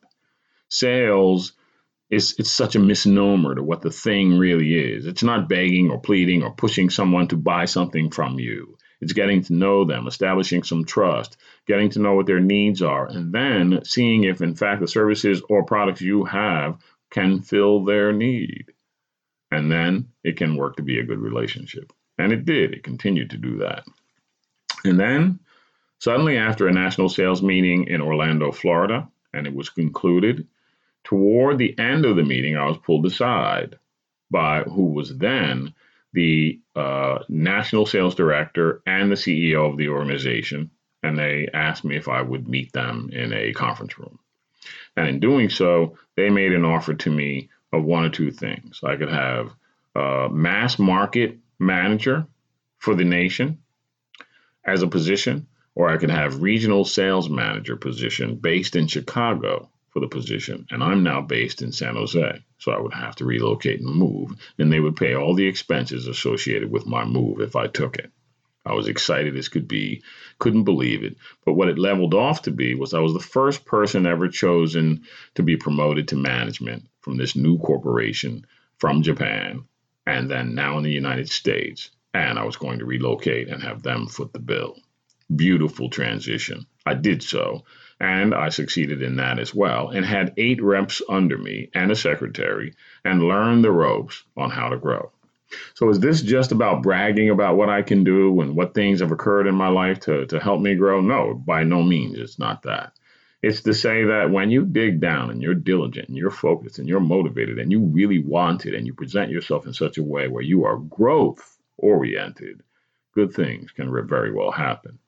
Sales 0.69 1.53
is 2.09 2.37
it's 2.39 2.51
such 2.51 2.77
a 2.77 2.81
misnomer 2.81 3.57
to 3.57 3.63
what 3.63 3.83
the 3.83 3.91
thing 3.91 4.39
really 4.39 4.75
is. 4.75 5.07
It's 5.07 5.25
not 5.25 5.49
begging 5.49 5.91
or 5.91 6.01
pleading 6.01 6.45
or 6.45 6.53
pushing 6.53 6.89
someone 6.89 7.29
to 7.29 7.37
buy 7.37 7.65
something 7.65 8.11
from 8.11 8.39
you. 8.39 8.79
It's 9.01 9.13
getting 9.13 9.43
to 9.43 9.53
know 9.53 9.85
them, 9.85 10.07
establishing 10.07 10.63
some 10.63 10.85
trust, 10.85 11.37
getting 11.67 11.91
to 11.91 11.99
know 11.99 12.15
what 12.15 12.27
their 12.27 12.41
needs 12.41 12.81
are, 12.81 13.07
and 13.07 13.33
then 13.33 13.85
seeing 13.85 14.25
if, 14.25 14.41
in 14.41 14.55
fact, 14.55 14.81
the 14.81 14.89
services 14.89 15.43
or 15.51 15.65
products 15.65 16.01
you 16.01 16.25
have 16.25 16.79
can 17.11 17.43
fill 17.43 17.85
their 17.85 18.13
need. 18.13 18.73
And 19.51 19.71
then 19.71 20.09
it 20.25 20.37
can 20.37 20.57
work 20.57 20.77
to 20.77 20.83
be 20.83 20.99
a 20.99 21.05
good 21.05 21.19
relationship. 21.19 21.93
And 22.19 22.33
it 22.33 22.45
did. 22.45 22.73
It 22.73 22.85
continued 22.85 23.31
to 23.31 23.37
do 23.37 23.59
that. 23.59 23.85
And 24.85 24.99
then 24.99 25.41
Suddenly, 26.07 26.39
after 26.39 26.69
a 26.69 26.73
national 26.73 27.09
sales 27.09 27.43
meeting 27.43 27.89
in 27.89 28.01
Orlando, 28.01 28.53
Florida, 28.53 29.09
and 29.35 29.45
it 29.45 29.53
was 29.53 29.71
concluded, 29.71 30.47
toward 31.03 31.59
the 31.59 31.77
end 31.81 32.05
of 32.05 32.15
the 32.15 32.23
meeting, 32.23 32.57
I 32.57 32.67
was 32.67 32.79
pulled 32.79 33.05
aside 33.07 33.77
by 34.31 34.63
who 34.63 34.93
was 34.93 35.19
then 35.19 35.75
the 36.13 36.61
uh, 36.77 37.25
national 37.29 37.87
sales 37.87 38.15
director 38.15 38.83
and 38.87 39.11
the 39.11 39.17
CEO 39.17 39.69
of 39.69 39.79
the 39.79 39.89
organization, 39.89 40.71
and 41.03 41.19
they 41.19 41.49
asked 41.53 41.85
me 41.85 41.97
if 41.97 42.07
I 42.07 42.23
would 42.23 42.47
meet 42.47 42.73
them 42.73 43.11
in 43.13 43.33
a 43.33 43.53
conference 43.53 43.99
room. 43.99 44.21
And 44.97 45.09
in 45.09 45.19
doing 45.19 45.51
so, 45.51 45.99
they 46.15 46.31
made 46.31 46.53
an 46.53 46.65
offer 46.65 46.95
to 46.95 47.11
me 47.11 47.49
of 47.73 47.83
one 47.83 48.05
or 48.05 48.11
two 48.11 48.31
things. 48.31 48.79
I 48.85 48.95
could 48.95 49.11
have 49.11 49.51
a 49.97 50.29
mass 50.31 50.79
market 50.79 51.39
manager 51.59 52.29
for 52.79 52.95
the 52.95 53.03
nation 53.03 53.59
as 54.65 54.83
a 54.83 54.87
position, 54.87 55.49
or 55.77 55.91
I 55.91 55.99
could 55.99 56.11
have 56.11 56.41
regional 56.41 56.87
sales 56.87 57.29
manager 57.29 57.77
position 57.77 58.37
based 58.37 58.77
in 58.77 58.87
Chicago 58.87 59.69
for 59.91 60.01
the 60.01 60.09
position, 60.09 60.67
and 60.71 60.83
I'm 60.83 61.03
now 61.03 61.21
based 61.21 61.61
in 61.61 61.71
San 61.71 61.97
Jose. 61.97 62.43
So 62.59 62.73
I 62.73 62.81
would 62.81 62.95
have 62.95 63.15
to 63.17 63.27
relocate 63.27 63.81
and 63.81 63.95
move, 63.95 64.33
and 64.59 64.73
they 64.73 64.81
would 64.81 64.97
pay 64.97 65.15
all 65.15 65.35
the 65.35 65.47
expenses 65.47 66.09
associated 66.09 66.71
with 66.71 66.87
my 66.87 67.05
move 67.05 67.41
if 67.41 67.57
I 67.57 67.67
took 67.67 67.99
it. 67.99 68.11
I 68.65 68.73
was 68.73 68.89
excited 68.89 69.37
as 69.37 69.49
could 69.49 69.69
be, 69.69 70.03
couldn't 70.39 70.65
believe 70.65 71.05
it. 71.05 71.19
But 71.45 71.53
what 71.53 71.69
it 71.69 71.79
leveled 71.79 72.15
off 72.15 72.43
to 72.43 72.51
be 72.51 72.75
was 72.75 72.95
I 72.95 73.01
was 73.01 73.13
the 73.13 73.21
first 73.21 73.67
person 73.67 74.07
ever 74.07 74.29
chosen 74.29 75.05
to 75.35 75.43
be 75.43 75.59
promoted 75.59 76.09
to 76.09 76.17
management 76.17 76.89
from 77.01 77.19
this 77.19 77.37
new 77.37 77.59
corporation 77.59 78.47
from 78.79 79.03
Japan, 79.03 79.65
and 80.07 80.31
then 80.31 80.55
now 80.55 80.79
in 80.79 80.85
the 80.85 80.91
United 80.91 81.29
States. 81.29 81.91
And 82.15 82.39
I 82.39 82.45
was 82.45 82.57
going 82.57 82.79
to 82.79 82.87
relocate 82.87 83.49
and 83.49 83.63
have 83.63 83.83
them 83.83 84.07
foot 84.07 84.33
the 84.33 84.39
bill 84.39 84.79
beautiful 85.35 85.91
transition. 85.91 86.67
I 86.85 86.95
did 86.95 87.23
so, 87.23 87.65
and 87.99 88.35
I 88.35 88.51
succeeded 88.51 89.03
in 89.03 89.17
that 89.17 89.39
as 89.39 89.55
well, 89.55 89.89
and 89.89 90.05
had 90.05 90.35
eight 90.37 90.63
reps 90.63 91.03
under 91.09 91.39
me 91.39 91.71
and 91.75 91.91
a 91.91 91.97
secretary, 91.97 92.75
and 93.05 93.23
learned 93.23 93.65
the 93.65 93.73
ropes 93.73 94.23
on 94.37 94.51
how 94.51 94.69
to 94.69 94.77
grow. 94.77 95.11
So, 95.75 95.89
is 95.91 96.01
this 96.01 96.23
just 96.23 96.53
about 96.53 96.83
bragging 96.83 97.31
about 97.31 97.57
what 97.57 97.69
I 97.69 97.83
can 97.83 98.05
do 98.05 98.41
and 98.41 98.57
what 98.57 98.75
things 98.75 99.01
have 99.01 99.13
occurred 99.13 99.47
in 99.47 99.55
my 99.55 99.69
life 99.69 100.01
to, 100.01 100.27
to 100.27 100.41
help 100.41 100.61
me 100.61 100.75
grow? 100.75 101.01
No, 101.01 101.35
by 101.35 101.63
no 101.65 101.83
means. 101.83 102.19
It's 102.19 102.39
not 102.39 102.63
that. 102.63 102.93
It's 103.43 103.61
to 103.63 103.75
say 103.75 104.05
that 104.05 104.31
when 104.31 104.51
you 104.51 104.65
dig 104.65 105.01
down 105.01 105.31
and 105.31 105.41
you're 105.41 105.55
diligent 105.55 106.09
and 106.09 106.17
you're 106.17 106.31
focused 106.31 106.79
and 106.79 106.89
you're 106.89 107.01
motivated 107.01 107.59
and 107.59 107.71
you 107.71 107.81
really 107.81 108.19
want 108.19 108.67
it 108.67 108.75
and 108.75 108.87
you 108.87 108.93
present 108.93 109.31
yourself 109.31 109.67
in 109.67 109.73
such 109.73 109.99
a 109.99 110.03
way 110.03 110.27
where 110.27 110.43
you 110.43 110.65
are 110.65 110.79
growth 110.79 111.57
oriented, 111.77 112.63
good 113.15 113.33
things 113.33 113.71
can 113.71 113.93
very 114.09 114.33
well 114.33 114.51
happen. 114.51 114.99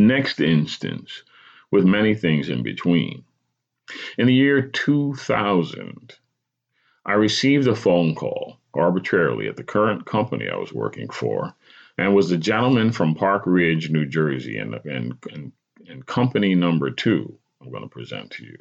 Next 0.00 0.40
instance, 0.40 1.24
with 1.70 1.84
many 1.84 2.14
things 2.14 2.48
in 2.48 2.62
between. 2.62 3.22
In 4.16 4.26
the 4.26 4.32
year 4.32 4.62
2000, 4.62 6.14
I 7.04 7.12
received 7.12 7.68
a 7.68 7.74
phone 7.74 8.14
call 8.14 8.56
arbitrarily 8.72 9.46
at 9.46 9.56
the 9.56 9.62
current 9.62 10.06
company 10.06 10.48
I 10.48 10.56
was 10.56 10.72
working 10.72 11.10
for, 11.10 11.54
and 11.98 12.14
was 12.14 12.30
the 12.30 12.38
gentleman 12.38 12.92
from 12.92 13.14
Park 13.14 13.42
Ridge, 13.44 13.90
New 13.90 14.06
Jersey, 14.06 14.56
and, 14.56 14.74
and, 14.86 15.18
and, 15.32 15.52
and 15.86 16.06
company 16.06 16.54
number 16.54 16.90
two 16.90 17.38
I'm 17.60 17.70
going 17.70 17.82
to 17.82 17.88
present 17.88 18.30
to 18.32 18.44
you. 18.44 18.56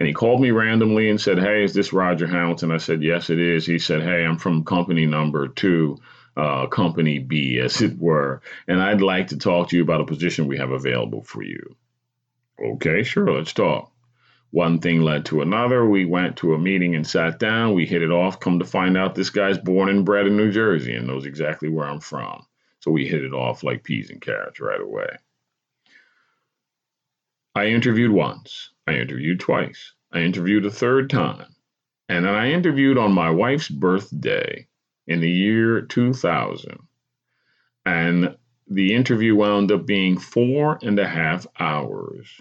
And 0.00 0.08
he 0.08 0.12
called 0.12 0.40
me 0.40 0.50
randomly 0.50 1.08
and 1.10 1.20
said, 1.20 1.38
Hey, 1.38 1.62
is 1.62 1.74
this 1.74 1.92
Roger 1.92 2.26
Hamilton? 2.26 2.72
I 2.72 2.78
said, 2.78 3.04
Yes, 3.04 3.30
it 3.30 3.38
is. 3.38 3.64
He 3.64 3.78
said, 3.78 4.02
Hey, 4.02 4.24
I'm 4.24 4.36
from 4.36 4.64
company 4.64 5.06
number 5.06 5.46
two 5.46 5.98
uh, 6.36 6.66
company 6.66 7.18
B, 7.18 7.58
as 7.58 7.82
it 7.82 7.98
were, 7.98 8.42
and 8.66 8.80
I'd 8.80 9.00
like 9.00 9.28
to 9.28 9.36
talk 9.36 9.68
to 9.68 9.76
you 9.76 9.82
about 9.82 10.00
a 10.00 10.06
position 10.06 10.46
we 10.46 10.58
have 10.58 10.70
available 10.70 11.22
for 11.22 11.42
you. 11.42 11.76
Okay, 12.62 13.02
sure, 13.02 13.30
let's 13.32 13.52
talk. 13.52 13.90
One 14.50 14.80
thing 14.80 15.00
led 15.00 15.24
to 15.26 15.40
another. 15.40 15.86
We 15.86 16.04
went 16.04 16.36
to 16.38 16.52
a 16.52 16.58
meeting 16.58 16.94
and 16.94 17.06
sat 17.06 17.38
down. 17.38 17.74
We 17.74 17.86
hit 17.86 18.02
it 18.02 18.10
off. 18.10 18.38
Come 18.38 18.58
to 18.58 18.66
find 18.66 18.98
out, 18.98 19.14
this 19.14 19.30
guy's 19.30 19.56
born 19.56 19.88
and 19.88 20.04
bred 20.04 20.26
in 20.26 20.36
New 20.36 20.52
Jersey 20.52 20.94
and 20.94 21.06
knows 21.06 21.24
exactly 21.24 21.70
where 21.70 21.86
I'm 21.86 22.00
from. 22.00 22.44
So 22.80 22.90
we 22.90 23.06
hit 23.06 23.24
it 23.24 23.32
off 23.32 23.62
like 23.62 23.82
peas 23.82 24.10
and 24.10 24.20
carrots 24.20 24.60
right 24.60 24.80
away. 24.80 25.08
I 27.54 27.66
interviewed 27.66 28.10
once. 28.10 28.70
I 28.86 28.94
interviewed 28.94 29.40
twice. 29.40 29.94
I 30.12 30.20
interviewed 30.20 30.66
a 30.66 30.70
third 30.70 31.08
time. 31.08 31.46
And 32.08 32.26
then 32.26 32.34
I 32.34 32.52
interviewed 32.52 32.98
on 32.98 33.12
my 33.12 33.30
wife's 33.30 33.68
birthday 33.68 34.66
in 35.06 35.20
the 35.20 35.30
year 35.30 35.82
2000. 35.82 36.78
And 37.84 38.36
the 38.68 38.94
interview 38.94 39.34
wound 39.34 39.72
up 39.72 39.86
being 39.86 40.18
four 40.18 40.78
and 40.82 40.98
a 40.98 41.08
half 41.08 41.46
hours 41.58 42.40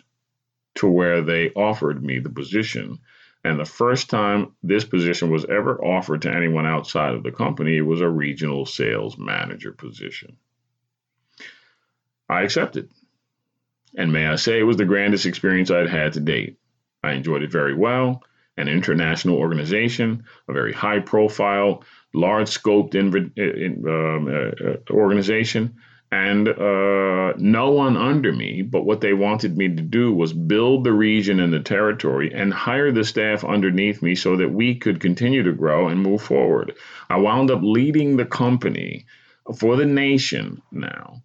to 0.76 0.88
where 0.88 1.22
they 1.22 1.50
offered 1.52 2.04
me 2.04 2.20
the 2.20 2.30
position. 2.30 3.00
And 3.44 3.60
the 3.60 3.66
first 3.66 4.10
time 4.10 4.54
this 4.62 4.86
position 4.86 5.32
was 5.32 5.46
ever 5.46 5.84
offered 5.84 6.22
to 6.24 6.34
anyone 6.34 6.66
outside 6.66 7.16
of 7.16 7.24
the 7.24 7.32
company, 7.32 7.78
it 7.78 7.82
was 7.82 8.02
a 8.02 8.10
regional 8.10 8.66
sales 8.66 9.18
manager 9.18 9.72
position. 9.72 10.38
I 12.30 12.44
accepted. 12.44 12.90
And 13.98 14.14
may 14.14 14.28
I 14.28 14.36
say, 14.36 14.60
it 14.60 14.64
was 14.64 14.78
the 14.78 14.86
grandest 14.86 15.26
experience 15.26 15.70
I'd 15.70 15.90
had 15.90 16.14
to 16.14 16.22
date. 16.22 16.58
I 17.04 17.14
enjoyed 17.14 17.44
it 17.44 17.52
very 17.52 17.76
well. 17.76 18.24
An 18.56 18.68
international 18.68 19.38
organization, 19.38 20.26
a 20.48 20.54
very 20.54 20.72
high 20.72 21.00
profile, 21.00 21.84
large 22.14 22.50
scoped 22.50 22.96
in, 22.96 23.32
in, 23.38 23.88
um, 23.88 24.28
uh, 24.28 24.72
uh, 24.72 24.78
organization. 24.92 25.76
and 26.14 26.50
uh, 26.50 27.34
no 27.38 27.72
one 27.72 27.96
under 27.96 28.34
me. 28.34 28.62
But 28.64 28.86
what 28.86 29.00
they 29.00 29.14
wanted 29.14 29.58
me 29.58 29.70
to 29.70 29.82
do 29.82 30.14
was 30.14 30.34
build 30.34 30.84
the 30.84 30.92
region 30.92 31.40
and 31.40 31.54
the 31.54 31.62
territory 31.62 32.34
and 32.34 32.54
hire 32.54 32.92
the 32.92 33.06
staff 33.06 33.46
underneath 33.46 34.02
me 34.02 34.16
so 34.16 34.36
that 34.36 34.52
we 34.52 34.76
could 34.76 35.00
continue 35.00 35.44
to 35.44 35.54
grow 35.54 35.88
and 35.88 36.02
move 36.02 36.22
forward. 36.22 36.76
I 37.10 37.18
wound 37.18 37.50
up 37.50 37.62
leading 37.64 38.18
the 38.18 38.26
company 38.26 39.06
for 39.58 39.78
the 39.78 39.86
nation 39.86 40.62
now. 40.70 41.24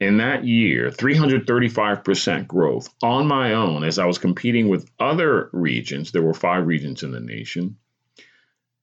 In 0.00 0.18
that 0.18 0.44
year, 0.44 0.90
335% 0.90 2.48
growth 2.48 2.92
on 3.02 3.26
my 3.28 3.54
own 3.54 3.84
as 3.84 3.98
I 3.98 4.06
was 4.06 4.18
competing 4.18 4.68
with 4.68 4.90
other 4.98 5.48
regions. 5.52 6.10
There 6.10 6.20
were 6.20 6.34
five 6.34 6.66
regions 6.66 7.02
in 7.02 7.12
the 7.12 7.20
nation 7.20 7.76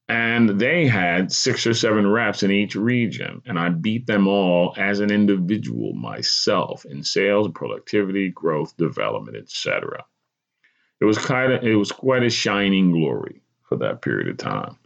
and 0.08 0.60
they 0.60 0.86
had 0.86 1.32
six 1.32 1.66
or 1.66 1.72
seven 1.72 2.06
reps 2.06 2.42
in 2.42 2.50
each 2.50 2.76
region 2.76 3.40
and 3.46 3.58
i 3.58 3.68
beat 3.68 4.06
them 4.06 4.28
all 4.28 4.74
as 4.76 5.00
an 5.00 5.10
individual 5.10 5.92
myself 5.94 6.84
in 6.84 7.02
sales 7.02 7.48
productivity 7.54 8.28
growth 8.28 8.76
development 8.76 9.36
etc 9.36 10.04
it 11.00 11.06
was 11.06 11.18
kind 11.18 11.52
of 11.52 11.62
it 11.62 11.74
was 11.74 11.92
quite 11.92 12.22
a 12.22 12.30
shining 12.30 12.92
glory 12.92 13.42
for 13.68 13.76
that 13.76 14.00
period 14.00 14.28
of 14.28 14.36
time. 14.36 14.76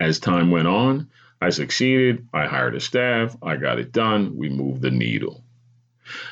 As 0.00 0.18
time 0.18 0.50
went 0.50 0.68
on 0.68 1.10
i 1.40 1.50
succeeded 1.50 2.26
i 2.32 2.46
hired 2.46 2.74
a 2.74 2.80
staff 2.80 3.36
i 3.42 3.56
got 3.56 3.78
it 3.78 3.92
done 3.92 4.36
we 4.36 4.48
moved 4.48 4.80
the 4.80 4.90
needle. 4.90 5.44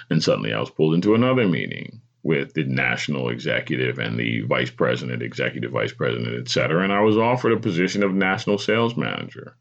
And 0.08 0.22
suddenly 0.22 0.52
i 0.52 0.60
was 0.60 0.70
pulled 0.70 0.94
into 0.94 1.14
another 1.14 1.46
meeting 1.46 2.00
with 2.22 2.52
the 2.52 2.64
national 2.64 3.30
executive 3.30 3.98
and 3.98 4.18
the 4.18 4.42
vice 4.42 4.70
president, 4.70 5.22
executive 5.22 5.70
vice 5.70 5.92
president, 5.92 6.38
et 6.38 6.48
cetera. 6.48 6.82
And 6.82 6.92
I 6.92 7.00
was 7.00 7.16
offered 7.16 7.52
a 7.52 7.60
position 7.60 8.02
of 8.02 8.12
national 8.12 8.58
sales 8.58 8.96
manager, 8.96 9.56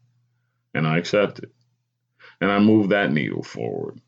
and 0.74 0.86
I 0.86 0.98
accepted. 0.98 1.50
And 2.40 2.50
I 2.50 2.58
moved 2.58 2.90
that 2.90 3.12
needle 3.12 3.42
forward. 3.42 4.00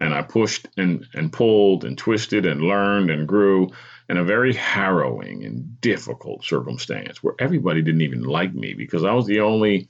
And 0.00 0.12
I 0.12 0.22
pushed 0.22 0.66
and, 0.76 1.06
and 1.14 1.32
pulled 1.32 1.84
and 1.84 1.96
twisted 1.96 2.46
and 2.46 2.62
learned 2.62 3.10
and 3.10 3.28
grew 3.28 3.70
in 4.08 4.16
a 4.16 4.24
very 4.24 4.52
harrowing 4.52 5.44
and 5.44 5.80
difficult 5.80 6.44
circumstance 6.44 7.22
where 7.22 7.34
everybody 7.38 7.80
didn't 7.80 8.02
even 8.02 8.22
like 8.22 8.52
me 8.54 8.74
because 8.74 9.04
I 9.04 9.12
was 9.12 9.26
the 9.26 9.40
only 9.40 9.88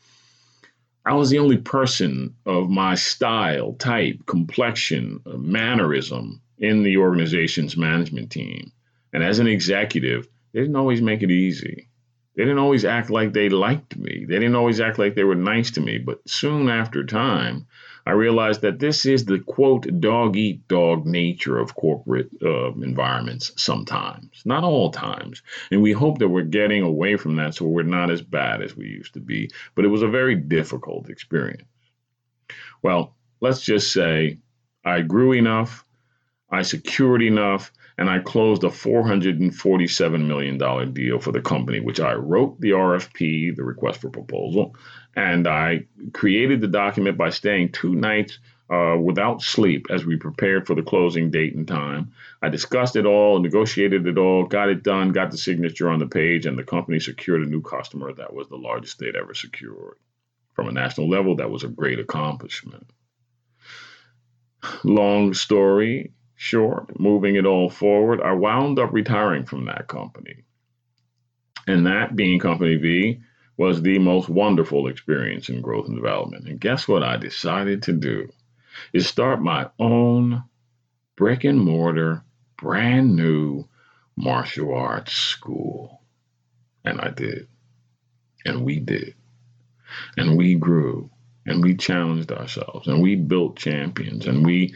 I 1.07 1.15
was 1.15 1.29
the 1.29 1.39
only 1.39 1.59
person 1.59 2.35
of 2.47 2.71
my 2.71 2.95
style, 2.95 3.75
type, 3.75 4.25
complexion, 4.25 5.21
mannerism 5.27 6.41
in 6.59 6.83
the 6.83 6.97
organization's 6.97 7.77
management 7.77 8.31
team. 8.31 8.73
And 9.13 9.23
as 9.23 9.39
an 9.39 9.47
executive, 9.47 10.29
they 10.53 10.61
didn't 10.61 10.77
always 10.77 11.03
make 11.03 11.23
it 11.23 11.31
easy. 11.31 11.89
They 12.37 12.43
didn't 12.43 12.59
always 12.59 12.85
act 12.85 13.11
like 13.11 13.33
they 13.33 13.49
liked 13.49 13.97
me. 13.97 14.25
They 14.29 14.39
didn't 14.39 14.57
always 14.57 14.81
act 14.81 14.99
like 14.99 15.15
they 15.15 15.25
were 15.25 15.37
nice 15.37 15.71
to 15.73 15.81
me. 15.81 15.99
But 15.99 16.29
soon 16.29 16.69
after 16.69 17.05
time, 17.05 17.67
I 18.07 18.13
realized 18.13 18.61
that 18.63 18.81
this 18.81 19.07
is 19.07 19.25
the 19.25 19.39
quote 19.39 20.01
dog 20.01 20.37
eat 20.37 20.67
dog 20.69 21.07
nature 21.07 21.59
of 21.59 21.75
corporate 21.75 22.31
uh, 22.43 22.73
environments 22.75 23.53
sometimes, 23.57 24.43
not 24.45 24.65
all 24.65 24.91
times. 24.91 25.43
And 25.71 25.81
we 25.81 25.93
hope 25.93 26.19
that 26.19 26.29
we're 26.29 26.43
getting 26.43 26.83
away 26.83 27.17
from 27.17 27.37
that 27.37 27.55
so 27.55 27.67
we're 27.67 27.83
not 27.83 28.11
as 28.11 28.21
bad 28.21 28.63
as 28.63 28.77
we 28.77 28.87
used 28.87 29.15
to 29.15 29.21
be. 29.21 29.51
But 29.75 29.85
it 29.85 29.89
was 29.89 30.03
a 30.03 30.09
very 30.09 30.35
difficult 30.35 31.09
experience. 31.09 31.63
Well, 32.83 33.15
let's 33.41 33.63
just 33.63 33.93
say 33.93 34.39
I 34.85 35.01
grew 35.01 35.33
enough 35.33 35.84
I 36.55 36.63
secured 36.63 37.23
enough 37.23 37.73
and 37.99 38.09
I 38.09 38.21
closed 38.21 38.65
a 38.65 38.69
$447 38.69 40.27
million 40.27 40.93
deal 40.93 41.19
for 41.19 41.33
the 41.33 41.41
company, 41.41 41.81
which 41.81 42.01
I 42.01 42.15
wrote 42.15 42.61
the 42.61 42.71
RFP, 42.71 43.57
the 43.57 43.65
request 43.65 44.01
for 44.01 44.11
proposal, 44.11 44.77
and 45.17 45.47
I 45.49 45.87
created 46.13 46.61
the 46.61 46.69
document 46.69 47.19
by 47.19 47.31
staying 47.31 47.73
two 47.73 47.95
nights 47.95 48.39
uh, 48.71 48.97
without 49.01 49.43
sleep 49.43 49.89
as 49.91 50.05
we 50.05 50.17
prepared 50.17 50.67
for 50.67 50.75
the 50.75 50.83
closing 50.83 51.31
date 51.31 51.55
and 51.55 51.67
time. 51.67 52.13
I 52.41 52.49
discussed 52.49 52.97
it 52.97 53.07
all, 53.07 53.41
negotiated 53.41 54.07
it 54.07 54.19
all, 54.19 54.47
got 54.47 54.69
it 54.69 54.83
done, 54.83 55.11
got 55.11 55.31
the 55.31 55.39
signature 55.39 55.89
on 55.89 55.99
the 55.99 56.07
page, 56.07 56.47
and 56.47 56.59
the 56.59 56.65
company 56.65 57.01
secured 57.01 57.43
a 57.43 57.51
new 57.51 57.63
customer 57.63 58.13
that 58.13 58.33
was 58.33 58.49
the 58.49 58.57
largest 58.57 58.99
they'd 58.99 59.17
ever 59.17 59.35
secured. 59.35 59.97
From 60.55 60.69
a 60.69 60.73
national 60.73 61.09
level, 61.09 61.37
that 61.37 61.51
was 61.51 61.65
a 61.65 61.69
great 61.69 61.99
accomplishment. 61.99 62.87
Long 64.85 65.35
story, 65.35 66.13
short, 66.37 66.99
moving 66.99 67.37
it 67.37 67.47
all 67.47 67.71
forward, 67.71 68.21
I 68.21 68.33
wound 68.33 68.79
up 68.79 68.93
retiring 68.93 69.45
from 69.45 69.67
that 69.67 69.89
company. 69.89 70.45
And 71.67 71.87
that 71.87 72.15
being 72.15 72.39
Company 72.39 72.77
B 72.77 73.21
was 73.57 73.81
the 73.81 73.99
most 73.99 74.29
wonderful 74.29 74.89
experience 74.89 75.49
in 75.49 75.61
growth 75.61 75.87
and 75.87 75.97
development. 75.97 76.49
And 76.49 76.61
guess 76.61 76.89
what 76.89 77.03
I 77.03 77.17
decided 77.17 77.85
to 77.85 77.93
do? 77.93 78.29
Is 78.93 79.07
start 79.07 79.41
my 79.41 79.69
own 79.79 80.43
brick 81.17 81.45
and 81.45 81.61
mortar, 81.61 82.25
brand 82.57 83.15
new 83.15 83.69
martial 84.17 84.75
arts 84.75 85.13
school. 85.13 86.03
And 86.85 87.01
I 87.01 87.11
did. 87.11 87.49
And 88.45 88.65
we 88.65 88.81
did. 88.81 89.15
And 90.17 90.37
we 90.37 90.57
grew. 90.57 91.11
And 91.47 91.63
we 91.63 91.77
challenged 91.77 92.33
ourselves. 92.33 92.89
And 92.89 93.01
we 93.01 93.15
built 93.15 93.57
champions. 93.57 94.27
And 94.27 94.45
we 94.45 94.75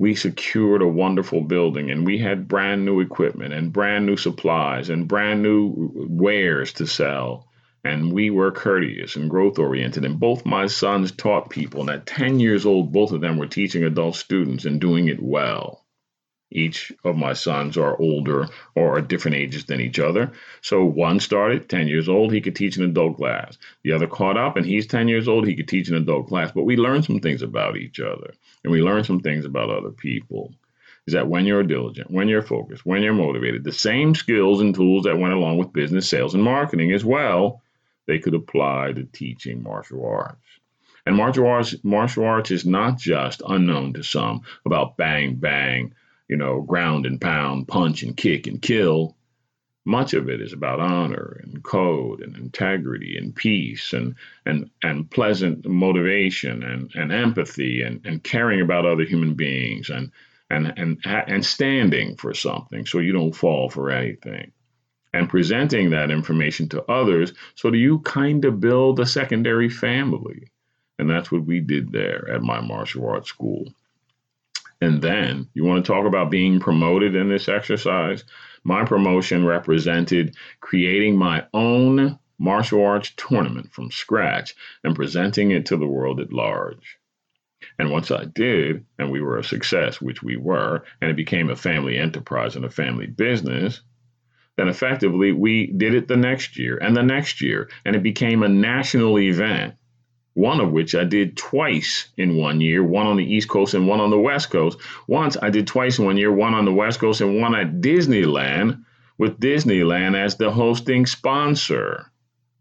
we 0.00 0.14
secured 0.14 0.80
a 0.80 0.88
wonderful 0.88 1.42
building 1.42 1.90
and 1.90 2.06
we 2.06 2.16
had 2.16 2.48
brand 2.48 2.86
new 2.86 3.00
equipment 3.00 3.52
and 3.52 3.70
brand 3.70 4.06
new 4.06 4.16
supplies 4.16 4.88
and 4.88 5.06
brand 5.06 5.42
new 5.42 5.92
wares 6.08 6.72
to 6.72 6.86
sell. 6.86 7.46
And 7.84 8.10
we 8.10 8.30
were 8.30 8.50
courteous 8.50 9.16
and 9.16 9.28
growth 9.28 9.58
oriented. 9.58 10.06
And 10.06 10.18
both 10.18 10.46
my 10.46 10.68
sons 10.68 11.12
taught 11.12 11.50
people. 11.50 11.82
And 11.82 11.90
at 11.90 12.06
10 12.06 12.40
years 12.40 12.64
old, 12.64 12.92
both 12.92 13.12
of 13.12 13.20
them 13.20 13.36
were 13.36 13.46
teaching 13.46 13.84
adult 13.84 14.16
students 14.16 14.64
and 14.64 14.80
doing 14.80 15.08
it 15.08 15.22
well. 15.22 15.79
Each 16.52 16.92
of 17.04 17.16
my 17.16 17.32
sons 17.32 17.76
are 17.76 17.96
older 17.96 18.48
or 18.74 18.96
are 18.96 19.00
different 19.00 19.36
ages 19.36 19.66
than 19.66 19.80
each 19.80 20.00
other. 20.00 20.32
So 20.62 20.84
one 20.84 21.20
started 21.20 21.68
10 21.68 21.86
years 21.86 22.08
old, 22.08 22.32
he 22.32 22.40
could 22.40 22.56
teach 22.56 22.76
an 22.76 22.84
adult 22.84 23.18
class. 23.18 23.56
The 23.84 23.92
other 23.92 24.08
caught 24.08 24.36
up 24.36 24.56
and 24.56 24.66
he's 24.66 24.88
10 24.88 25.06
years 25.06 25.28
old, 25.28 25.46
he 25.46 25.54
could 25.54 25.68
teach 25.68 25.88
an 25.88 25.94
adult 25.94 26.26
class. 26.26 26.50
But 26.50 26.64
we 26.64 26.76
learned 26.76 27.04
some 27.04 27.20
things 27.20 27.42
about 27.42 27.76
each 27.76 28.00
other 28.00 28.34
and 28.64 28.72
we 28.72 28.82
learned 28.82 29.06
some 29.06 29.20
things 29.20 29.44
about 29.44 29.70
other 29.70 29.90
people. 29.90 30.52
Is 31.06 31.14
that 31.14 31.28
when 31.28 31.46
you're 31.46 31.62
diligent, 31.62 32.10
when 32.10 32.28
you're 32.28 32.42
focused, 32.42 32.84
when 32.84 33.02
you're 33.02 33.14
motivated, 33.14 33.64
the 33.64 33.72
same 33.72 34.14
skills 34.14 34.60
and 34.60 34.74
tools 34.74 35.04
that 35.04 35.18
went 35.18 35.32
along 35.32 35.56
with 35.56 35.72
business, 35.72 36.08
sales, 36.08 36.34
and 36.34 36.42
marketing 36.42 36.92
as 36.92 37.04
well, 37.04 37.62
they 38.06 38.18
could 38.18 38.34
apply 38.34 38.92
to 38.92 39.04
teaching 39.04 39.62
martial 39.62 40.04
arts. 40.04 40.36
And 41.06 41.16
martial 41.16 41.46
arts, 41.46 41.74
martial 41.82 42.24
arts 42.24 42.50
is 42.50 42.66
not 42.66 42.98
just 42.98 43.40
unknown 43.48 43.94
to 43.94 44.02
some 44.02 44.42
about 44.66 44.96
bang, 44.96 45.36
bang, 45.36 45.94
you 46.30 46.36
know, 46.36 46.60
ground 46.62 47.06
and 47.06 47.20
pound, 47.20 47.66
punch 47.66 48.04
and 48.04 48.16
kick 48.16 48.46
and 48.46 48.62
kill. 48.62 49.16
Much 49.84 50.14
of 50.14 50.28
it 50.28 50.40
is 50.40 50.52
about 50.52 50.78
honor 50.78 51.40
and 51.42 51.64
code 51.64 52.20
and 52.20 52.36
integrity 52.36 53.16
and 53.18 53.34
peace 53.34 53.92
and 53.92 54.14
and 54.46 54.70
and 54.84 55.10
pleasant 55.10 55.66
motivation 55.66 56.62
and, 56.62 56.92
and 56.94 57.10
empathy 57.10 57.82
and, 57.82 58.06
and 58.06 58.22
caring 58.22 58.60
about 58.60 58.86
other 58.86 59.02
human 59.02 59.34
beings 59.34 59.90
and 59.90 60.12
and 60.50 60.72
and 60.76 60.98
and 61.04 61.44
standing 61.44 62.14
for 62.16 62.32
something 62.32 62.86
so 62.86 63.00
you 63.00 63.12
don't 63.12 63.34
fall 63.34 63.68
for 63.68 63.90
anything. 63.90 64.52
And 65.12 65.28
presenting 65.28 65.90
that 65.90 66.12
information 66.12 66.68
to 66.68 66.84
others 66.84 67.32
so 67.56 67.72
that 67.72 67.76
you 67.76 67.98
kind 68.00 68.44
of 68.44 68.60
build 68.60 69.00
a 69.00 69.06
secondary 69.06 69.68
family. 69.68 70.52
And 71.00 71.10
that's 71.10 71.32
what 71.32 71.44
we 71.44 71.58
did 71.58 71.90
there 71.90 72.30
at 72.30 72.42
my 72.42 72.60
martial 72.60 73.08
arts 73.08 73.30
school 73.30 73.74
and 74.80 75.02
then 75.02 75.48
you 75.54 75.64
want 75.64 75.84
to 75.84 75.92
talk 75.92 76.06
about 76.06 76.30
being 76.30 76.60
promoted 76.60 77.14
in 77.14 77.28
this 77.28 77.48
exercise? 77.48 78.24
My 78.64 78.84
promotion 78.84 79.44
represented 79.44 80.36
creating 80.60 81.16
my 81.16 81.46
own 81.52 82.18
martial 82.38 82.84
arts 82.84 83.12
tournament 83.16 83.72
from 83.72 83.90
scratch 83.90 84.54
and 84.82 84.96
presenting 84.96 85.50
it 85.50 85.66
to 85.66 85.76
the 85.76 85.86
world 85.86 86.20
at 86.20 86.32
large. 86.32 86.98
And 87.78 87.90
once 87.90 88.10
I 88.10 88.24
did, 88.24 88.86
and 88.98 89.10
we 89.10 89.20
were 89.20 89.38
a 89.38 89.44
success, 89.44 90.00
which 90.00 90.22
we 90.22 90.36
were, 90.36 90.84
and 91.00 91.10
it 91.10 91.16
became 91.16 91.50
a 91.50 91.56
family 91.56 91.98
enterprise 91.98 92.56
and 92.56 92.64
a 92.64 92.70
family 92.70 93.06
business, 93.06 93.82
then 94.56 94.68
effectively 94.68 95.32
we 95.32 95.66
did 95.66 95.94
it 95.94 96.08
the 96.08 96.16
next 96.16 96.58
year 96.58 96.78
and 96.78 96.96
the 96.96 97.02
next 97.02 97.42
year, 97.42 97.68
and 97.84 97.94
it 97.94 98.02
became 98.02 98.42
a 98.42 98.48
national 98.48 99.18
event 99.18 99.74
one 100.40 100.58
of 100.58 100.72
which 100.72 100.94
I 100.94 101.04
did 101.04 101.36
twice 101.36 102.08
in 102.16 102.34
one 102.36 102.62
year, 102.62 102.82
one 102.82 103.06
on 103.06 103.18
the 103.18 103.34
East 103.34 103.50
Coast 103.50 103.74
and 103.74 103.86
one 103.86 104.00
on 104.00 104.08
the 104.08 104.18
West 104.18 104.50
Coast. 104.50 104.78
Once 105.06 105.36
I 105.42 105.50
did 105.50 105.66
twice 105.66 105.98
in 105.98 106.06
one 106.06 106.16
year, 106.16 106.32
one 106.32 106.54
on 106.54 106.64
the 106.64 106.72
West 106.72 106.98
Coast 106.98 107.20
and 107.20 107.38
one 107.38 107.54
at 107.54 107.82
Disneyland, 107.82 108.82
with 109.18 109.38
Disneyland 109.38 110.16
as 110.16 110.36
the 110.36 110.50
hosting 110.50 111.04
sponsor. 111.04 112.10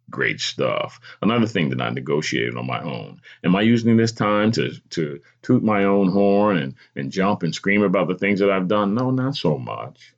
Great 0.09 0.41
stuff. 0.41 0.99
Another 1.21 1.45
thing 1.45 1.69
that 1.69 1.79
I 1.79 1.89
negotiated 1.89 2.57
on 2.57 2.67
my 2.67 2.81
own. 2.81 3.21
Am 3.45 3.55
I 3.55 3.61
using 3.61 3.95
this 3.95 4.11
time 4.11 4.51
to, 4.53 4.73
to 4.89 5.21
toot 5.41 5.63
my 5.63 5.85
own 5.85 6.09
horn 6.09 6.57
and, 6.57 6.75
and 6.97 7.13
jump 7.13 7.43
and 7.43 7.55
scream 7.55 7.83
about 7.83 8.09
the 8.09 8.17
things 8.17 8.41
that 8.41 8.51
I've 8.51 8.67
done? 8.67 8.93
No, 8.93 9.09
not 9.09 9.37
so 9.37 9.57
much. 9.57 10.13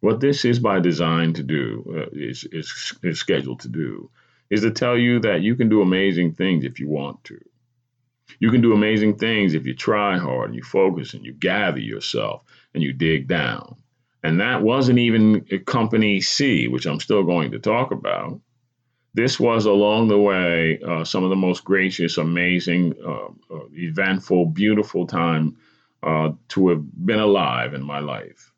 What 0.00 0.20
this 0.20 0.46
is 0.46 0.58
by 0.58 0.80
design 0.80 1.34
to 1.34 1.42
do, 1.42 1.84
uh, 1.94 2.10
is, 2.14 2.44
is, 2.44 2.94
is 3.02 3.18
scheduled 3.18 3.60
to 3.60 3.68
do, 3.68 4.08
is 4.50 4.62
to 4.62 4.70
tell 4.70 4.98
you 4.98 5.20
that 5.20 5.42
you 5.42 5.54
can 5.54 5.68
do 5.68 5.80
amazing 5.80 6.34
things 6.34 6.64
if 6.64 6.80
you 6.80 6.88
want 6.88 7.22
to. 7.24 7.38
You 8.38 8.50
can 8.50 8.60
do 8.60 8.72
amazing 8.72 9.18
things 9.18 9.54
if 9.54 9.66
you 9.66 9.74
try 9.74 10.18
hard 10.18 10.50
and 10.50 10.56
you 10.56 10.62
focus 10.62 11.14
and 11.14 11.24
you 11.24 11.32
gather 11.32 11.80
yourself 11.80 12.42
and 12.74 12.82
you 12.82 12.92
dig 12.92 13.28
down. 13.28 13.76
And 14.22 14.40
that 14.40 14.62
wasn't 14.62 14.98
even 14.98 15.46
Company 15.66 16.20
C, 16.20 16.68
which 16.68 16.86
I'm 16.86 17.00
still 17.00 17.22
going 17.22 17.52
to 17.52 17.58
talk 17.58 17.90
about. 17.90 18.40
This 19.14 19.40
was 19.40 19.64
along 19.64 20.08
the 20.08 20.18
way 20.18 20.78
uh, 20.86 21.04
some 21.04 21.24
of 21.24 21.30
the 21.30 21.36
most 21.36 21.64
gracious, 21.64 22.16
amazing, 22.18 22.94
uh, 23.04 23.54
uh, 23.54 23.66
eventful, 23.72 24.46
beautiful 24.46 25.06
time 25.06 25.56
uh, 26.02 26.32
to 26.48 26.68
have 26.68 27.06
been 27.06 27.18
alive 27.18 27.74
in 27.74 27.82
my 27.82 27.98
life. 27.98 28.49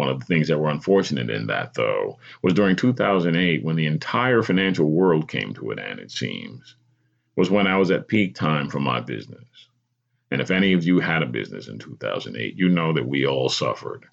One 0.00 0.08
of 0.08 0.18
the 0.18 0.24
things 0.24 0.48
that 0.48 0.58
were 0.58 0.70
unfortunate 0.70 1.28
in 1.28 1.48
that, 1.48 1.74
though, 1.74 2.18
was 2.40 2.54
during 2.54 2.74
2008 2.74 3.62
when 3.62 3.76
the 3.76 3.84
entire 3.84 4.42
financial 4.42 4.86
world 4.86 5.28
came 5.28 5.52
to 5.52 5.72
an 5.72 5.78
end, 5.78 6.00
it 6.00 6.10
seems, 6.10 6.74
was 7.36 7.50
when 7.50 7.66
I 7.66 7.76
was 7.76 7.90
at 7.90 8.08
peak 8.08 8.34
time 8.34 8.70
for 8.70 8.80
my 8.80 9.00
business. 9.00 9.44
And 10.30 10.40
if 10.40 10.50
any 10.50 10.72
of 10.72 10.84
you 10.84 11.00
had 11.00 11.22
a 11.22 11.26
business 11.26 11.68
in 11.68 11.78
2008, 11.78 12.56
you 12.56 12.70
know 12.70 12.94
that 12.94 13.06
we 13.06 13.26
all 13.26 13.50
suffered. 13.50 14.06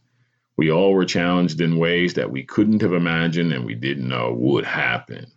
We 0.57 0.73
all 0.73 0.91
were 0.91 1.05
challenged 1.05 1.61
in 1.61 1.77
ways 1.77 2.15
that 2.15 2.31
we 2.31 2.43
couldn't 2.43 2.81
have 2.81 2.91
imagined 2.91 3.53
and 3.53 3.63
we 3.65 3.75
didn't 3.75 4.09
know 4.09 4.33
would 4.33 4.65
happen. 4.65 5.27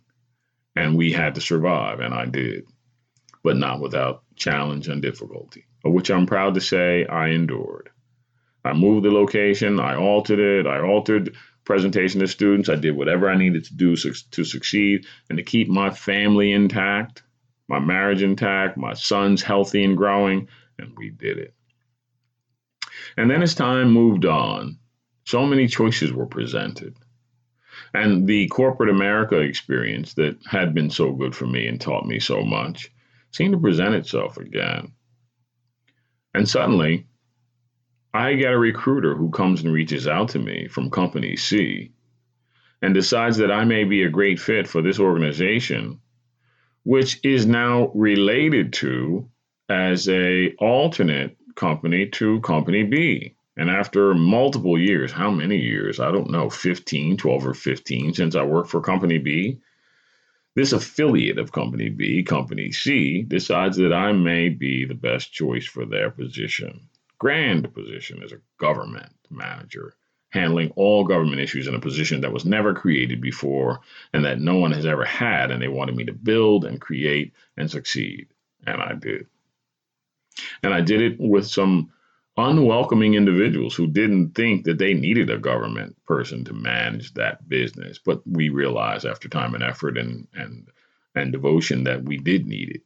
And 0.75 0.97
we 0.97 1.13
had 1.13 1.35
to 1.35 1.41
survive, 1.41 2.01
and 2.01 2.13
I 2.13 2.25
did, 2.25 2.65
but 3.41 3.55
not 3.55 3.79
without 3.79 4.23
challenge 4.35 4.89
and 4.89 5.01
difficulty, 5.01 5.63
of 5.85 5.93
which 5.93 6.11
I'm 6.11 6.25
proud 6.25 6.55
to 6.55 6.59
say 6.59 7.05
I 7.05 7.29
endured. 7.29 7.89
I 8.63 8.73
moved 8.73 9.05
the 9.05 9.11
location, 9.11 9.79
I 9.79 9.95
altered 9.95 10.39
it, 10.39 10.67
I 10.67 10.81
altered 10.81 11.35
presentation 11.63 12.19
to 12.19 12.27
students, 12.27 12.69
I 12.69 12.75
did 12.75 12.95
whatever 12.95 13.29
I 13.29 13.37
needed 13.37 13.65
to 13.65 13.75
do 13.75 13.95
to 13.95 14.43
succeed 14.43 15.05
and 15.29 15.37
to 15.37 15.43
keep 15.43 15.67
my 15.67 15.89
family 15.89 16.51
intact, 16.51 17.23
my 17.67 17.79
marriage 17.79 18.23
intact, 18.23 18.77
my 18.77 18.93
sons 18.93 19.41
healthy 19.41 19.83
and 19.83 19.97
growing, 19.97 20.47
and 20.77 20.93
we 20.97 21.09
did 21.09 21.37
it. 21.37 21.53
And 23.17 23.29
then 23.29 23.41
as 23.41 23.55
time 23.55 23.91
moved 23.91 24.25
on, 24.25 24.77
so 25.25 25.45
many 25.45 25.67
choices 25.67 26.11
were 26.11 26.25
presented. 26.25 26.95
And 27.93 28.27
the 28.27 28.47
corporate 28.47 28.89
America 28.89 29.39
experience 29.39 30.13
that 30.15 30.37
had 30.45 30.73
been 30.73 30.89
so 30.89 31.11
good 31.11 31.35
for 31.35 31.45
me 31.45 31.67
and 31.67 31.79
taught 31.79 32.05
me 32.05 32.19
so 32.19 32.43
much 32.43 32.91
seemed 33.31 33.53
to 33.53 33.59
present 33.59 33.95
itself 33.95 34.37
again. 34.37 34.93
And 36.33 36.47
suddenly, 36.47 37.07
I 38.13 38.33
get 38.33 38.51
a 38.51 38.57
recruiter 38.57 39.15
who 39.15 39.29
comes 39.29 39.63
and 39.63 39.73
reaches 39.73 40.05
out 40.05 40.29
to 40.29 40.39
me 40.39 40.67
from 40.67 40.89
Company 40.89 41.37
C 41.37 41.91
and 42.81 42.93
decides 42.93 43.37
that 43.37 43.51
I 43.51 43.63
may 43.63 43.85
be 43.85 44.03
a 44.03 44.09
great 44.09 44.37
fit 44.37 44.67
for 44.67 44.81
this 44.81 44.99
organization, 44.99 46.01
which 46.83 47.19
is 47.23 47.45
now 47.45 47.89
related 47.95 48.73
to 48.73 49.29
as 49.69 50.09
a 50.09 50.53
alternate 50.55 51.37
company 51.55 52.07
to 52.07 52.41
Company 52.41 52.83
B. 52.83 53.35
And 53.55 53.69
after 53.69 54.13
multiple 54.13 54.77
years, 54.77 55.13
how 55.13 55.31
many 55.31 55.57
years? 55.57 56.01
I 56.01 56.11
don't 56.11 56.31
know, 56.31 56.49
15, 56.49 57.15
12 57.15 57.47
or 57.47 57.53
15 57.53 58.13
since 58.13 58.35
I 58.35 58.43
worked 58.43 58.69
for 58.69 58.81
Company 58.81 59.19
B. 59.19 59.59
This 60.53 60.73
affiliate 60.73 61.37
of 61.37 61.53
Company 61.53 61.87
B, 61.87 62.23
Company 62.23 62.73
C, 62.73 63.21
decides 63.21 63.77
that 63.77 63.93
I 63.93 64.11
may 64.11 64.49
be 64.49 64.83
the 64.83 64.95
best 64.95 65.31
choice 65.31 65.65
for 65.65 65.85
their 65.85 66.11
position. 66.11 66.89
Grand 67.21 67.71
position 67.71 68.23
as 68.23 68.31
a 68.31 68.41
government 68.57 69.13
manager, 69.29 69.93
handling 70.29 70.71
all 70.75 71.03
government 71.03 71.39
issues 71.39 71.67
in 71.67 71.75
a 71.75 71.79
position 71.79 72.21
that 72.21 72.33
was 72.33 72.45
never 72.45 72.73
created 72.73 73.21
before 73.21 73.81
and 74.11 74.25
that 74.25 74.41
no 74.41 74.55
one 74.55 74.71
has 74.71 74.87
ever 74.87 75.05
had. 75.05 75.51
And 75.51 75.61
they 75.61 75.67
wanted 75.67 75.95
me 75.95 76.05
to 76.05 76.13
build 76.13 76.65
and 76.65 76.81
create 76.81 77.33
and 77.55 77.69
succeed. 77.69 78.29
And 78.65 78.81
I 78.81 78.93
did. 78.93 79.27
And 80.63 80.73
I 80.73 80.81
did 80.81 80.99
it 80.99 81.19
with 81.19 81.45
some 81.45 81.91
unwelcoming 82.37 83.13
individuals 83.13 83.75
who 83.75 83.85
didn't 83.85 84.31
think 84.33 84.63
that 84.63 84.79
they 84.79 84.95
needed 84.95 85.29
a 85.29 85.37
government 85.37 85.95
person 86.07 86.43
to 86.45 86.53
manage 86.53 87.13
that 87.13 87.47
business. 87.47 87.99
But 88.03 88.25
we 88.25 88.49
realized 88.49 89.05
after 89.05 89.29
time 89.29 89.53
and 89.53 89.63
effort 89.63 89.95
and 89.95 90.27
and 90.33 90.69
and 91.13 91.31
devotion 91.31 91.83
that 91.83 92.01
we 92.01 92.17
did 92.17 92.47
need 92.47 92.77
it. 92.77 92.81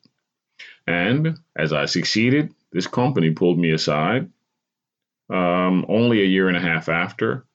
And 0.85 1.39
as 1.55 1.71
I 1.71 1.85
succeeded, 1.85 2.53
this 2.75 2.87
company 2.87 3.31
pulled 3.31 3.57
me 3.57 3.71
aside 3.71 4.29
um, 5.29 5.85
only 5.87 6.21
a 6.21 6.25
year 6.25 6.49
and 6.49 6.57
a 6.57 6.59
half 6.59 6.89
after 6.89 7.45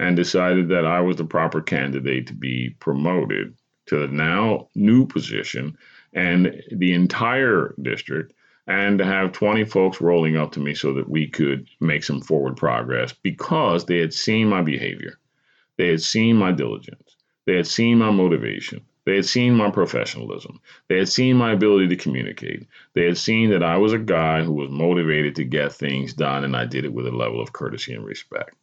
and 0.00 0.16
decided 0.16 0.70
that 0.70 0.84
I 0.84 1.00
was 1.02 1.16
the 1.16 1.24
proper 1.24 1.60
candidate 1.60 2.26
to 2.26 2.34
be 2.34 2.70
promoted 2.80 3.54
to 3.86 3.96
the 3.96 4.08
now 4.08 4.70
new 4.74 5.06
position. 5.06 5.78
And 6.12 6.60
the 6.72 6.94
entire 6.94 7.76
district 7.80 8.34
and 8.66 8.98
to 8.98 9.04
have 9.04 9.30
20 9.30 9.66
folks 9.66 10.00
rolling 10.00 10.36
up 10.36 10.50
to 10.52 10.60
me 10.60 10.74
so 10.74 10.94
that 10.94 11.08
we 11.08 11.28
could 11.28 11.68
make 11.80 12.02
some 12.02 12.20
forward 12.20 12.56
progress 12.56 13.12
because 13.12 13.86
they 13.86 13.98
had 13.98 14.12
seen 14.12 14.48
my 14.48 14.62
behavior. 14.62 15.16
They 15.78 15.86
had 15.86 16.02
seen 16.02 16.36
my 16.36 16.50
diligence. 16.50 17.14
They 17.46 17.54
had 17.54 17.68
seen 17.68 17.98
my 17.98 18.10
motivation. 18.10 18.84
They 19.04 19.16
had 19.16 19.26
seen 19.26 19.54
my 19.54 19.70
professionalism. 19.70 20.60
They 20.88 20.98
had 20.98 21.08
seen 21.08 21.36
my 21.36 21.52
ability 21.52 21.88
to 21.88 21.96
communicate. 21.96 22.66
They 22.94 23.04
had 23.04 23.18
seen 23.18 23.50
that 23.50 23.62
I 23.62 23.76
was 23.76 23.92
a 23.92 23.98
guy 23.98 24.42
who 24.42 24.52
was 24.52 24.70
motivated 24.70 25.36
to 25.36 25.44
get 25.44 25.72
things 25.72 26.14
done, 26.14 26.44
and 26.44 26.56
I 26.56 26.64
did 26.64 26.84
it 26.84 26.92
with 26.92 27.06
a 27.06 27.10
level 27.10 27.40
of 27.40 27.52
courtesy 27.52 27.92
and 27.92 28.04
respect. 28.04 28.56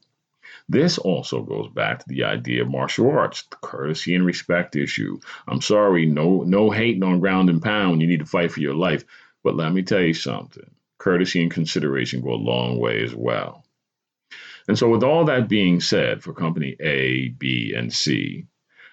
This 0.67 0.97
also 0.97 1.41
goes 1.41 1.69
back 1.69 1.99
to 1.99 2.05
the 2.07 2.23
idea 2.23 2.61
of 2.61 2.69
martial 2.69 3.09
arts, 3.11 3.43
the 3.43 3.57
courtesy 3.57 4.15
and 4.15 4.25
respect 4.25 4.75
issue. 4.75 5.19
I'm 5.47 5.61
sorry, 5.61 6.05
no 6.05 6.43
no 6.43 6.71
hating 6.71 7.03
on 7.03 7.19
ground 7.19 7.49
and 7.49 7.61
pound. 7.61 8.01
You 8.01 8.07
need 8.07 8.21
to 8.21 8.25
fight 8.25 8.51
for 8.51 8.61
your 8.61 8.75
life. 8.75 9.03
But 9.43 9.55
let 9.55 9.73
me 9.73 9.81
tell 9.83 10.01
you 10.01 10.13
something 10.13 10.69
courtesy 11.01 11.41
and 11.41 11.51
consideration 11.51 12.21
go 12.21 12.33
a 12.33 12.35
long 12.35 12.77
way 12.77 13.03
as 13.03 13.13
well. 13.13 13.65
And 14.67 14.77
so, 14.77 14.87
with 14.87 15.03
all 15.03 15.25
that 15.25 15.49
being 15.49 15.81
said, 15.81 16.21
for 16.21 16.33
company 16.33 16.75
A, 16.79 17.29
B, 17.29 17.73
and 17.75 17.91
C, 17.91 18.45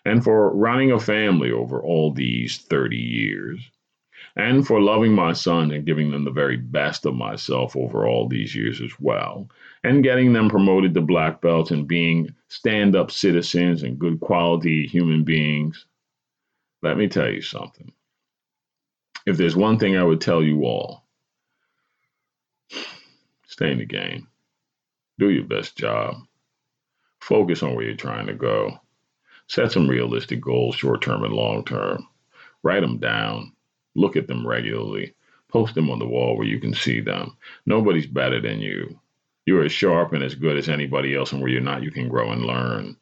and 0.08 0.24
for 0.24 0.54
running 0.54 0.92
a 0.92 0.98
family 0.98 1.50
over 1.50 1.80
all 1.82 2.12
these 2.12 2.58
30 2.58 2.96
years, 2.96 3.60
and 4.36 4.66
for 4.66 4.80
loving 4.80 5.12
my 5.12 5.32
son 5.32 5.70
and 5.70 5.86
giving 5.86 6.10
them 6.10 6.24
the 6.24 6.30
very 6.30 6.56
best 6.56 7.06
of 7.06 7.14
myself 7.14 7.76
over 7.76 8.06
all 8.06 8.28
these 8.28 8.54
years 8.54 8.80
as 8.80 8.92
well, 9.00 9.48
and 9.84 10.02
getting 10.02 10.32
them 10.32 10.48
promoted 10.48 10.94
to 10.94 11.00
black 11.00 11.40
belts 11.40 11.70
and 11.70 11.88
being 11.88 12.34
stand 12.48 12.96
up 12.96 13.10
citizens 13.10 13.82
and 13.82 13.98
good 13.98 14.20
quality 14.20 14.86
human 14.86 15.24
beings, 15.24 15.86
let 16.82 16.96
me 16.96 17.08
tell 17.08 17.30
you 17.30 17.42
something 17.42 17.92
if 19.28 19.36
there's 19.36 19.56
one 19.56 19.78
thing 19.78 19.96
I 19.96 20.02
would 20.02 20.20
tell 20.20 20.42
you 20.42 20.64
all, 20.64 21.04
stay 23.46 23.72
in 23.72 23.78
the 23.78 23.84
game. 23.84 24.26
Do 25.18 25.28
your 25.28 25.44
best 25.44 25.76
job. 25.76 26.16
Focus 27.20 27.62
on 27.62 27.74
where 27.74 27.84
you're 27.84 27.96
trying 27.96 28.26
to 28.28 28.34
go. 28.34 28.80
Set 29.48 29.72
some 29.72 29.88
realistic 29.88 30.40
goals, 30.40 30.76
short 30.76 31.02
term 31.02 31.24
and 31.24 31.32
long 31.32 31.64
term. 31.64 32.06
Write 32.62 32.80
them 32.80 32.98
down. 32.98 33.52
Look 33.94 34.16
at 34.16 34.26
them 34.26 34.46
regularly. 34.46 35.14
Post 35.48 35.74
them 35.74 35.90
on 35.90 35.98
the 35.98 36.06
wall 36.06 36.36
where 36.36 36.46
you 36.46 36.60
can 36.60 36.74
see 36.74 37.00
them. 37.00 37.36
Nobody's 37.64 38.06
better 38.06 38.40
than 38.40 38.60
you. 38.60 39.00
You're 39.46 39.64
as 39.64 39.72
sharp 39.72 40.12
and 40.12 40.22
as 40.22 40.34
good 40.34 40.58
as 40.58 40.68
anybody 40.68 41.16
else, 41.16 41.32
and 41.32 41.40
where 41.40 41.50
you're 41.50 41.62
not, 41.62 41.82
you 41.82 41.90
can 41.90 42.08
grow 42.08 42.30
and 42.30 42.44
learn. 42.44 42.96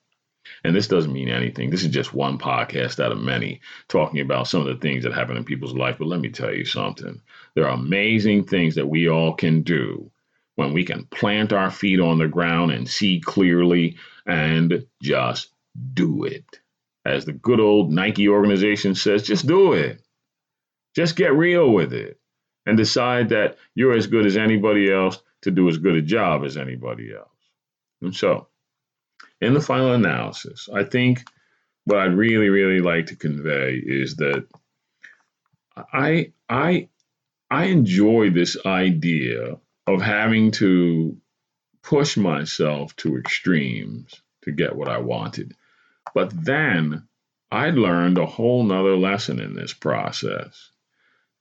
And 0.63 0.77
this 0.77 0.87
doesn't 0.87 1.13
mean 1.13 1.29
anything. 1.29 1.71
This 1.71 1.83
is 1.83 1.91
just 1.91 2.15
one 2.15 2.39
podcast 2.39 3.05
out 3.05 3.11
of 3.11 3.19
many 3.19 3.61
talking 3.89 4.21
about 4.21 4.47
some 4.47 4.61
of 4.61 4.69
the 4.69 4.81
things 4.81 5.03
that 5.03 5.13
happen 5.13 5.37
in 5.37 5.45
people's 5.45 5.75
life. 5.75 5.97
But 5.99 6.07
let 6.07 6.21
me 6.21 6.31
tell 6.31 6.55
you 6.55 6.65
something. 6.65 7.21
There 7.55 7.67
are 7.67 7.75
amazing 7.75 8.45
things 8.45 8.77
that 8.77 8.87
we 8.87 9.09
all 9.09 9.35
can 9.35 9.63
do 9.63 10.09
when 10.55 10.73
we 10.73 10.85
can 10.85 11.07
plant 11.07 11.53
our 11.53 11.71
feet 11.71 11.99
on 11.99 12.19
the 12.19 12.29
ground 12.29 12.71
and 12.71 12.89
see 12.89 13.21
clearly 13.21 13.97
and 14.25 14.87
just 15.03 15.51
do 15.95 16.25
it. 16.25 16.45
As 17.05 17.25
the 17.25 17.33
good 17.33 17.61
old 17.61 17.93
Nike 17.93 18.29
organization 18.29 18.95
says, 18.95 19.23
just 19.23 19.47
do 19.47 19.75
it. 19.75 20.03
Just 20.95 21.17
get 21.17 21.35
real 21.35 21.71
with 21.71 21.93
it 21.93 22.19
and 22.65 22.77
decide 22.77 23.29
that 23.29 23.59
you're 23.75 23.97
as 23.97 24.09
good 24.09 24.27
as 24.27 24.37
anybody 24.37 24.93
else 24.93 25.23
to 25.43 25.51
do 25.51 25.69
as 25.69 25.79
good 25.79 25.95
a 25.95 26.03
job 26.03 26.45
as 26.45 26.57
anybody 26.57 27.15
else. 27.15 27.29
And 28.03 28.15
so, 28.15 28.49
in 29.41 29.55
the 29.55 29.61
final 29.61 29.93
analysis, 29.93 30.69
I 30.73 30.85
think 30.85 31.23
what 31.85 31.99
I'd 31.99 32.15
really, 32.15 32.49
really 32.49 32.81
like 32.81 33.07
to 33.07 33.17
convey 33.17 33.75
is 33.75 34.17
that 34.17 34.47
I 35.93 36.33
I 36.49 36.89
I 37.51 37.65
enjoy 37.67 38.31
this 38.31 38.57
idea 38.67 39.59
of 39.87 40.03
having 40.03 40.51
to 40.53 41.17
push 41.83 42.17
myself 42.17 42.97
to 42.97 43.17
extremes 43.17 44.21
to 44.43 44.51
get 44.51 44.75
what 44.75 44.89
I 44.89 44.99
wanted. 44.99 45.55
But 46.17 46.31
then 46.47 47.07
I 47.51 47.69
learned 47.69 48.17
a 48.17 48.25
whole 48.25 48.65
nother 48.65 48.97
lesson 48.97 49.39
in 49.39 49.55
this 49.55 49.75
process 49.75 50.71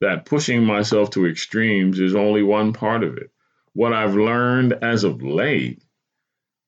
that 0.02 0.26
pushing 0.26 0.64
myself 0.64 1.08
to 1.12 1.26
extremes 1.26 1.98
is 1.98 2.14
only 2.14 2.42
one 2.42 2.74
part 2.74 3.02
of 3.02 3.16
it. 3.16 3.30
What 3.72 3.94
I've 3.94 4.16
learned 4.16 4.74
as 4.82 5.02
of 5.02 5.22
late 5.22 5.82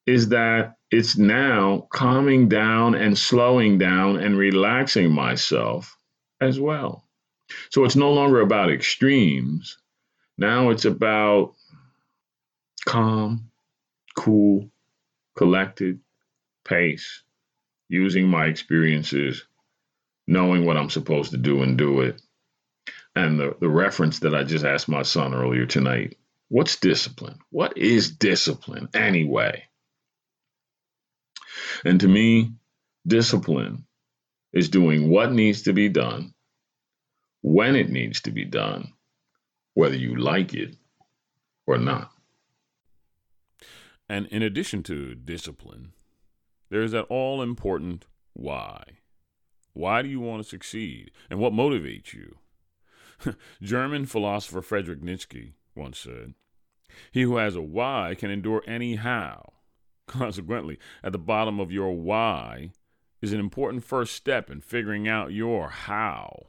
is 0.06 0.30
that 0.30 0.78
it's 0.90 1.18
now 1.18 1.86
calming 1.92 2.48
down 2.48 2.94
and 2.94 3.18
slowing 3.18 3.76
down 3.76 4.16
and 4.16 4.38
relaxing 4.38 5.12
myself 5.12 5.94
as 6.40 6.58
well. 6.58 7.04
So 7.68 7.84
it's 7.84 7.94
no 7.94 8.14
longer 8.14 8.40
about 8.40 8.72
extremes. 8.72 9.76
Now 10.38 10.70
it's 10.70 10.86
about 10.86 11.52
calm, 12.86 13.50
cool, 14.16 14.70
collected, 15.36 16.00
pace, 16.64 17.22
using 17.88 18.28
my 18.28 18.46
experiences, 18.46 19.44
knowing 20.26 20.64
what 20.64 20.76
I'm 20.76 20.90
supposed 20.90 21.30
to 21.32 21.38
do 21.38 21.62
and 21.62 21.76
do 21.78 22.02
it. 22.02 22.20
And 23.16 23.38
the, 23.40 23.56
the 23.60 23.68
reference 23.68 24.20
that 24.20 24.34
I 24.34 24.44
just 24.44 24.64
asked 24.64 24.88
my 24.88 25.02
son 25.02 25.34
earlier 25.34 25.66
tonight 25.66 26.16
what's 26.48 26.76
discipline? 26.76 27.38
What 27.50 27.76
is 27.76 28.10
discipline 28.10 28.88
anyway? 28.94 29.64
And 31.84 32.00
to 32.00 32.08
me, 32.08 32.52
discipline 33.06 33.86
is 34.52 34.68
doing 34.68 35.10
what 35.10 35.32
needs 35.32 35.62
to 35.62 35.72
be 35.72 35.88
done, 35.88 36.34
when 37.42 37.76
it 37.76 37.90
needs 37.90 38.22
to 38.22 38.30
be 38.30 38.44
done, 38.44 38.92
whether 39.74 39.96
you 39.96 40.16
like 40.16 40.54
it 40.54 40.76
or 41.66 41.78
not. 41.78 42.10
And 44.08 44.26
in 44.26 44.42
addition 44.42 44.82
to 44.84 45.14
discipline, 45.14 45.92
there 46.70 46.82
is 46.82 46.92
that 46.92 47.04
all 47.04 47.42
important 47.42 48.06
why. 48.34 48.82
Why 49.72 50.02
do 50.02 50.08
you 50.08 50.20
want 50.20 50.42
to 50.42 50.48
succeed? 50.48 51.10
And 51.30 51.38
what 51.38 51.52
motivates 51.52 52.12
you? 52.12 52.38
German 53.62 54.06
philosopher 54.06 54.62
Friedrich 54.62 55.02
Nietzsche 55.02 55.54
once 55.74 55.98
said, 55.98 56.34
He 57.12 57.22
who 57.22 57.36
has 57.36 57.56
a 57.56 57.62
why 57.62 58.14
can 58.18 58.30
endure 58.30 58.62
any 58.66 58.96
how. 58.96 59.52
Consequently, 60.06 60.78
at 61.02 61.12
the 61.12 61.18
bottom 61.18 61.60
of 61.60 61.72
your 61.72 61.92
why 61.92 62.72
is 63.20 63.32
an 63.32 63.40
important 63.40 63.84
first 63.84 64.14
step 64.14 64.50
in 64.50 64.60
figuring 64.60 65.08
out 65.08 65.32
your 65.32 65.68
how. 65.68 66.46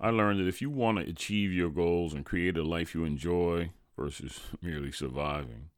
I 0.00 0.10
learned 0.10 0.40
that 0.40 0.48
if 0.48 0.60
you 0.60 0.70
want 0.70 0.98
to 0.98 1.08
achieve 1.08 1.52
your 1.52 1.70
goals 1.70 2.12
and 2.12 2.24
create 2.24 2.56
a 2.56 2.62
life 2.62 2.94
you 2.94 3.04
enjoy 3.04 3.70
versus 3.96 4.40
merely 4.62 4.92
surviving, 4.92 5.70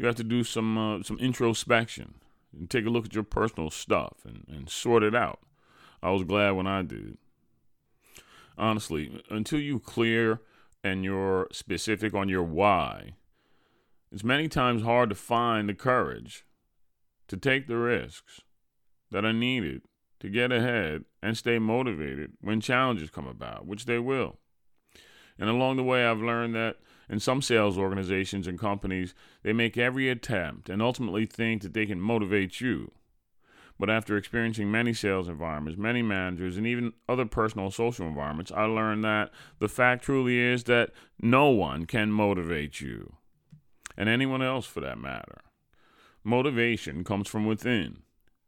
you 0.00 0.06
have 0.06 0.16
to 0.16 0.24
do 0.24 0.42
some 0.42 0.78
uh, 0.78 1.02
some 1.02 1.18
introspection 1.18 2.14
and 2.56 2.70
take 2.70 2.86
a 2.86 2.90
look 2.90 3.04
at 3.04 3.14
your 3.14 3.22
personal 3.22 3.68
stuff 3.68 4.24
and, 4.24 4.46
and 4.48 4.70
sort 4.70 5.02
it 5.02 5.14
out. 5.14 5.40
I 6.02 6.10
was 6.10 6.24
glad 6.24 6.52
when 6.52 6.66
I 6.66 6.80
did. 6.80 7.18
Honestly, 8.56 9.22
until 9.28 9.60
you 9.60 9.78
clear 9.78 10.40
and 10.82 11.04
you're 11.04 11.48
specific 11.52 12.14
on 12.14 12.30
your 12.30 12.42
why, 12.42 13.12
it's 14.10 14.24
many 14.24 14.48
times 14.48 14.82
hard 14.82 15.10
to 15.10 15.14
find 15.14 15.68
the 15.68 15.74
courage 15.74 16.46
to 17.28 17.36
take 17.36 17.66
the 17.66 17.76
risks 17.76 18.40
that 19.10 19.26
are 19.26 19.34
needed 19.34 19.82
to 20.20 20.30
get 20.30 20.50
ahead 20.50 21.04
and 21.22 21.36
stay 21.36 21.58
motivated 21.58 22.32
when 22.40 22.62
challenges 22.62 23.10
come 23.10 23.26
about, 23.26 23.66
which 23.66 23.84
they 23.84 23.98
will. 23.98 24.38
And 25.38 25.50
along 25.50 25.76
the 25.76 25.84
way, 25.84 26.06
I've 26.06 26.22
learned 26.22 26.54
that 26.54 26.76
in 27.10 27.18
some 27.18 27.42
sales 27.42 27.76
organizations 27.76 28.46
and 28.46 28.58
companies, 28.58 29.14
they 29.42 29.52
make 29.52 29.76
every 29.76 30.08
attempt 30.08 30.70
and 30.70 30.80
ultimately 30.80 31.26
think 31.26 31.62
that 31.62 31.74
they 31.74 31.84
can 31.84 32.00
motivate 32.00 32.60
you. 32.60 32.92
But 33.80 33.90
after 33.90 34.16
experiencing 34.16 34.70
many 34.70 34.94
sales 34.94 35.28
environments, 35.28 35.78
many 35.78 36.02
managers, 36.02 36.56
and 36.56 36.66
even 36.66 36.92
other 37.08 37.26
personal 37.26 37.70
social 37.72 38.06
environments, 38.06 38.52
I 38.52 38.64
learned 38.64 39.02
that 39.04 39.30
the 39.58 39.68
fact 39.68 40.04
truly 40.04 40.38
is 40.38 40.64
that 40.64 40.90
no 41.20 41.48
one 41.48 41.86
can 41.86 42.12
motivate 42.12 42.80
you 42.80 43.16
and 43.96 44.08
anyone 44.08 44.42
else 44.42 44.66
for 44.66 44.80
that 44.80 44.98
matter. 44.98 45.40
Motivation 46.22 47.02
comes 47.02 47.26
from 47.26 47.44
within. 47.44 48.02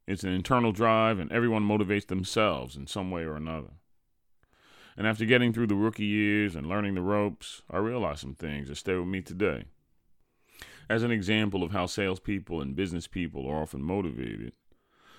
It's 0.06 0.22
an 0.22 0.32
internal 0.32 0.72
drive, 0.72 1.18
and 1.18 1.32
everyone 1.32 1.66
motivates 1.66 2.06
themselves 2.06 2.76
in 2.76 2.86
some 2.86 3.10
way 3.10 3.22
or 3.22 3.34
another. 3.34 3.70
And 4.96 5.06
after 5.06 5.24
getting 5.24 5.52
through 5.52 5.68
the 5.68 5.74
rookie 5.74 6.04
years 6.04 6.54
and 6.54 6.66
learning 6.66 6.94
the 6.94 7.02
ropes, 7.02 7.62
I 7.70 7.78
realized 7.78 8.20
some 8.20 8.34
things 8.34 8.68
that 8.68 8.76
stay 8.76 8.94
with 8.94 9.08
me 9.08 9.22
today. 9.22 9.64
As 10.88 11.02
an 11.02 11.10
example 11.10 11.62
of 11.62 11.72
how 11.72 11.86
salespeople 11.86 12.60
and 12.60 12.76
business 12.76 13.06
people 13.06 13.48
are 13.48 13.62
often 13.62 13.82
motivated, 13.82 14.52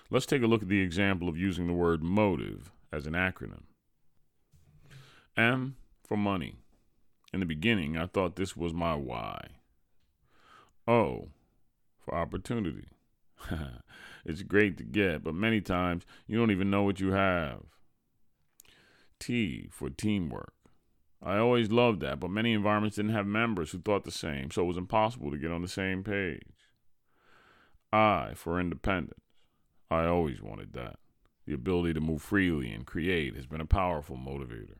let's 0.09 0.25
take 0.25 0.43
a 0.43 0.47
look 0.47 0.61
at 0.61 0.69
the 0.69 0.81
example 0.81 1.27
of 1.27 1.37
using 1.37 1.67
the 1.67 1.73
word 1.73 2.03
motive 2.03 2.71
as 2.91 3.07
an 3.07 3.13
acronym. 3.13 3.63
M 5.35 5.75
for 6.03 6.17
money. 6.17 6.57
In 7.33 7.39
the 7.39 7.45
beginning, 7.47 7.97
I 7.97 8.05
thought 8.05 8.35
this 8.35 8.55
was 8.55 8.73
my 8.73 8.93
why. 8.93 9.47
O 10.87 11.29
for 11.99 12.13
opportunity. 12.13 12.89
it's 14.25 14.43
great 14.43 14.77
to 14.77 14.83
get, 14.83 15.23
but 15.23 15.33
many 15.33 15.61
times 15.61 16.05
you 16.27 16.37
don't 16.37 16.51
even 16.51 16.69
know 16.69 16.83
what 16.83 16.99
you 16.99 17.11
have. 17.13 17.61
T 19.23 19.69
for 19.71 19.89
teamwork. 19.89 20.53
I 21.21 21.37
always 21.37 21.71
loved 21.71 22.01
that, 22.01 22.19
but 22.19 22.29
many 22.29 22.51
environments 22.51 22.97
didn't 22.97 23.13
have 23.13 23.25
members 23.25 23.71
who 23.71 23.79
thought 23.79 24.03
the 24.03 24.11
same, 24.11 24.51
so 24.51 24.63
it 24.63 24.67
was 24.67 24.77
impossible 24.77 25.31
to 25.31 25.37
get 25.37 25.51
on 25.51 25.61
the 25.61 25.69
same 25.69 26.03
page. 26.03 26.41
I 27.93 28.33
for 28.35 28.59
independence. 28.59 29.21
I 29.89 30.05
always 30.05 30.41
wanted 30.41 30.73
that. 30.73 30.97
The 31.45 31.53
ability 31.53 31.93
to 31.93 32.01
move 32.01 32.21
freely 32.21 32.71
and 32.71 32.85
create 32.85 33.35
has 33.35 33.45
been 33.45 33.61
a 33.61 33.65
powerful 33.65 34.17
motivator. 34.17 34.79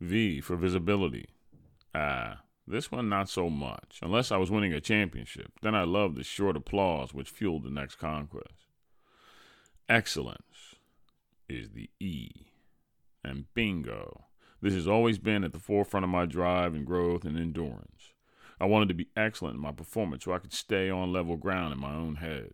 V 0.00 0.40
for 0.40 0.54
visibility. 0.54 1.26
Ah, 1.94 2.42
this 2.64 2.92
one, 2.92 3.08
not 3.08 3.28
so 3.28 3.50
much, 3.50 3.98
unless 4.02 4.30
I 4.30 4.36
was 4.36 4.52
winning 4.52 4.72
a 4.72 4.80
championship. 4.80 5.50
Then 5.62 5.74
I 5.74 5.82
loved 5.82 6.16
the 6.16 6.22
short 6.22 6.56
applause 6.56 7.12
which 7.12 7.30
fueled 7.30 7.64
the 7.64 7.70
next 7.70 7.96
conquest. 7.96 8.66
Excellence 9.88 10.76
is 11.48 11.70
the 11.70 11.90
E. 11.98 12.47
And 13.24 13.52
bingo. 13.54 14.24
This 14.60 14.74
has 14.74 14.88
always 14.88 15.18
been 15.18 15.44
at 15.44 15.52
the 15.52 15.58
forefront 15.58 16.04
of 16.04 16.10
my 16.10 16.26
drive 16.26 16.74
and 16.74 16.86
growth 16.86 17.24
and 17.24 17.38
endurance. 17.38 18.12
I 18.60 18.66
wanted 18.66 18.88
to 18.88 18.94
be 18.94 19.08
excellent 19.16 19.56
in 19.56 19.62
my 19.62 19.72
performance 19.72 20.24
so 20.24 20.32
I 20.32 20.38
could 20.38 20.52
stay 20.52 20.90
on 20.90 21.12
level 21.12 21.36
ground 21.36 21.72
in 21.72 21.78
my 21.78 21.94
own 21.94 22.16
head. 22.16 22.52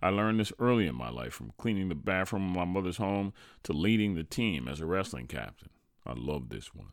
I 0.00 0.08
learned 0.08 0.40
this 0.40 0.52
early 0.58 0.86
in 0.86 0.94
my 0.94 1.10
life 1.10 1.34
from 1.34 1.52
cleaning 1.58 1.90
the 1.90 1.94
bathroom 1.94 2.48
of 2.48 2.56
my 2.56 2.64
mother's 2.64 2.96
home 2.96 3.34
to 3.64 3.72
leading 3.72 4.14
the 4.14 4.24
team 4.24 4.68
as 4.68 4.80
a 4.80 4.86
wrestling 4.86 5.26
captain. 5.26 5.68
I 6.06 6.14
love 6.14 6.48
this 6.48 6.74
one. 6.74 6.92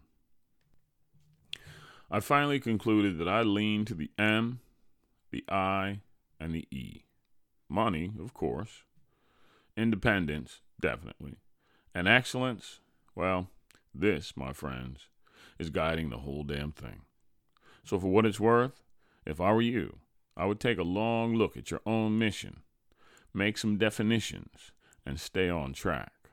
I 2.09 2.19
finally 2.19 2.59
concluded 2.59 3.17
that 3.19 3.29
I 3.29 3.41
leaned 3.41 3.87
to 3.87 3.93
the 3.93 4.11
M, 4.17 4.59
the 5.31 5.45
I, 5.47 6.01
and 6.39 6.53
the 6.53 6.67
E. 6.69 7.05
Money, 7.69 8.11
of 8.21 8.33
course. 8.33 8.83
Independence, 9.77 10.59
definitely. 10.81 11.37
And 11.95 12.09
excellence, 12.09 12.81
well, 13.21 13.49
this, 13.93 14.35
my 14.35 14.51
friends, 14.51 15.05
is 15.59 15.69
guiding 15.69 16.09
the 16.09 16.17
whole 16.17 16.43
damn 16.43 16.71
thing. 16.71 17.01
So, 17.83 17.99
for 17.99 18.07
what 18.07 18.25
it's 18.25 18.39
worth, 18.39 18.81
if 19.27 19.39
I 19.39 19.53
were 19.53 19.61
you, 19.61 19.99
I 20.35 20.47
would 20.47 20.59
take 20.59 20.79
a 20.79 20.83
long 20.83 21.35
look 21.35 21.55
at 21.55 21.69
your 21.69 21.81
own 21.85 22.17
mission, 22.17 22.61
make 23.31 23.59
some 23.59 23.77
definitions, 23.77 24.71
and 25.05 25.19
stay 25.19 25.51
on 25.51 25.73
track. 25.73 26.31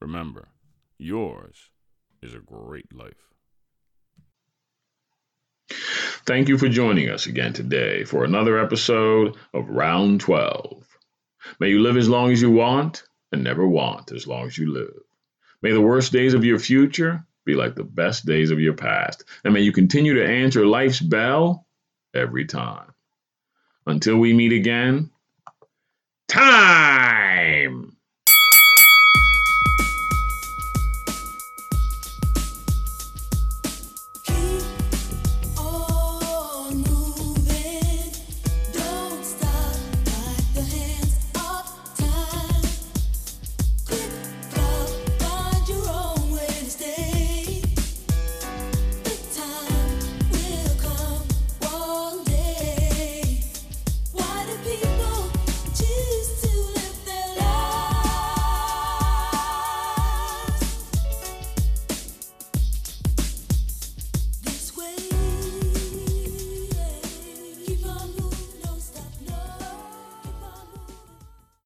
Remember, 0.00 0.50
yours 0.98 1.70
is 2.22 2.32
a 2.32 2.38
great 2.38 2.94
life. 2.94 3.34
Thank 6.26 6.48
you 6.48 6.58
for 6.58 6.68
joining 6.68 7.10
us 7.10 7.26
again 7.26 7.54
today 7.54 8.04
for 8.04 8.22
another 8.22 8.56
episode 8.56 9.36
of 9.52 9.68
Round 9.68 10.20
12. 10.20 10.86
May 11.58 11.70
you 11.70 11.80
live 11.80 11.96
as 11.96 12.08
long 12.08 12.30
as 12.30 12.40
you 12.40 12.52
want 12.52 13.02
and 13.32 13.42
never 13.42 13.66
want 13.66 14.12
as 14.12 14.28
long 14.28 14.46
as 14.46 14.56
you 14.56 14.72
live. 14.72 15.09
May 15.62 15.72
the 15.72 15.80
worst 15.80 16.12
days 16.12 16.34
of 16.34 16.44
your 16.44 16.58
future 16.58 17.24
be 17.44 17.54
like 17.54 17.74
the 17.74 17.84
best 17.84 18.26
days 18.26 18.50
of 18.50 18.60
your 18.60 18.74
past, 18.74 19.24
and 19.44 19.52
may 19.52 19.60
you 19.60 19.72
continue 19.72 20.14
to 20.14 20.26
answer 20.26 20.66
life's 20.66 21.00
bell 21.00 21.66
every 22.14 22.44
time. 22.44 22.92
Until 23.86 24.18
we 24.18 24.32
meet 24.32 24.52
again, 24.52 25.10
time! 26.28 27.89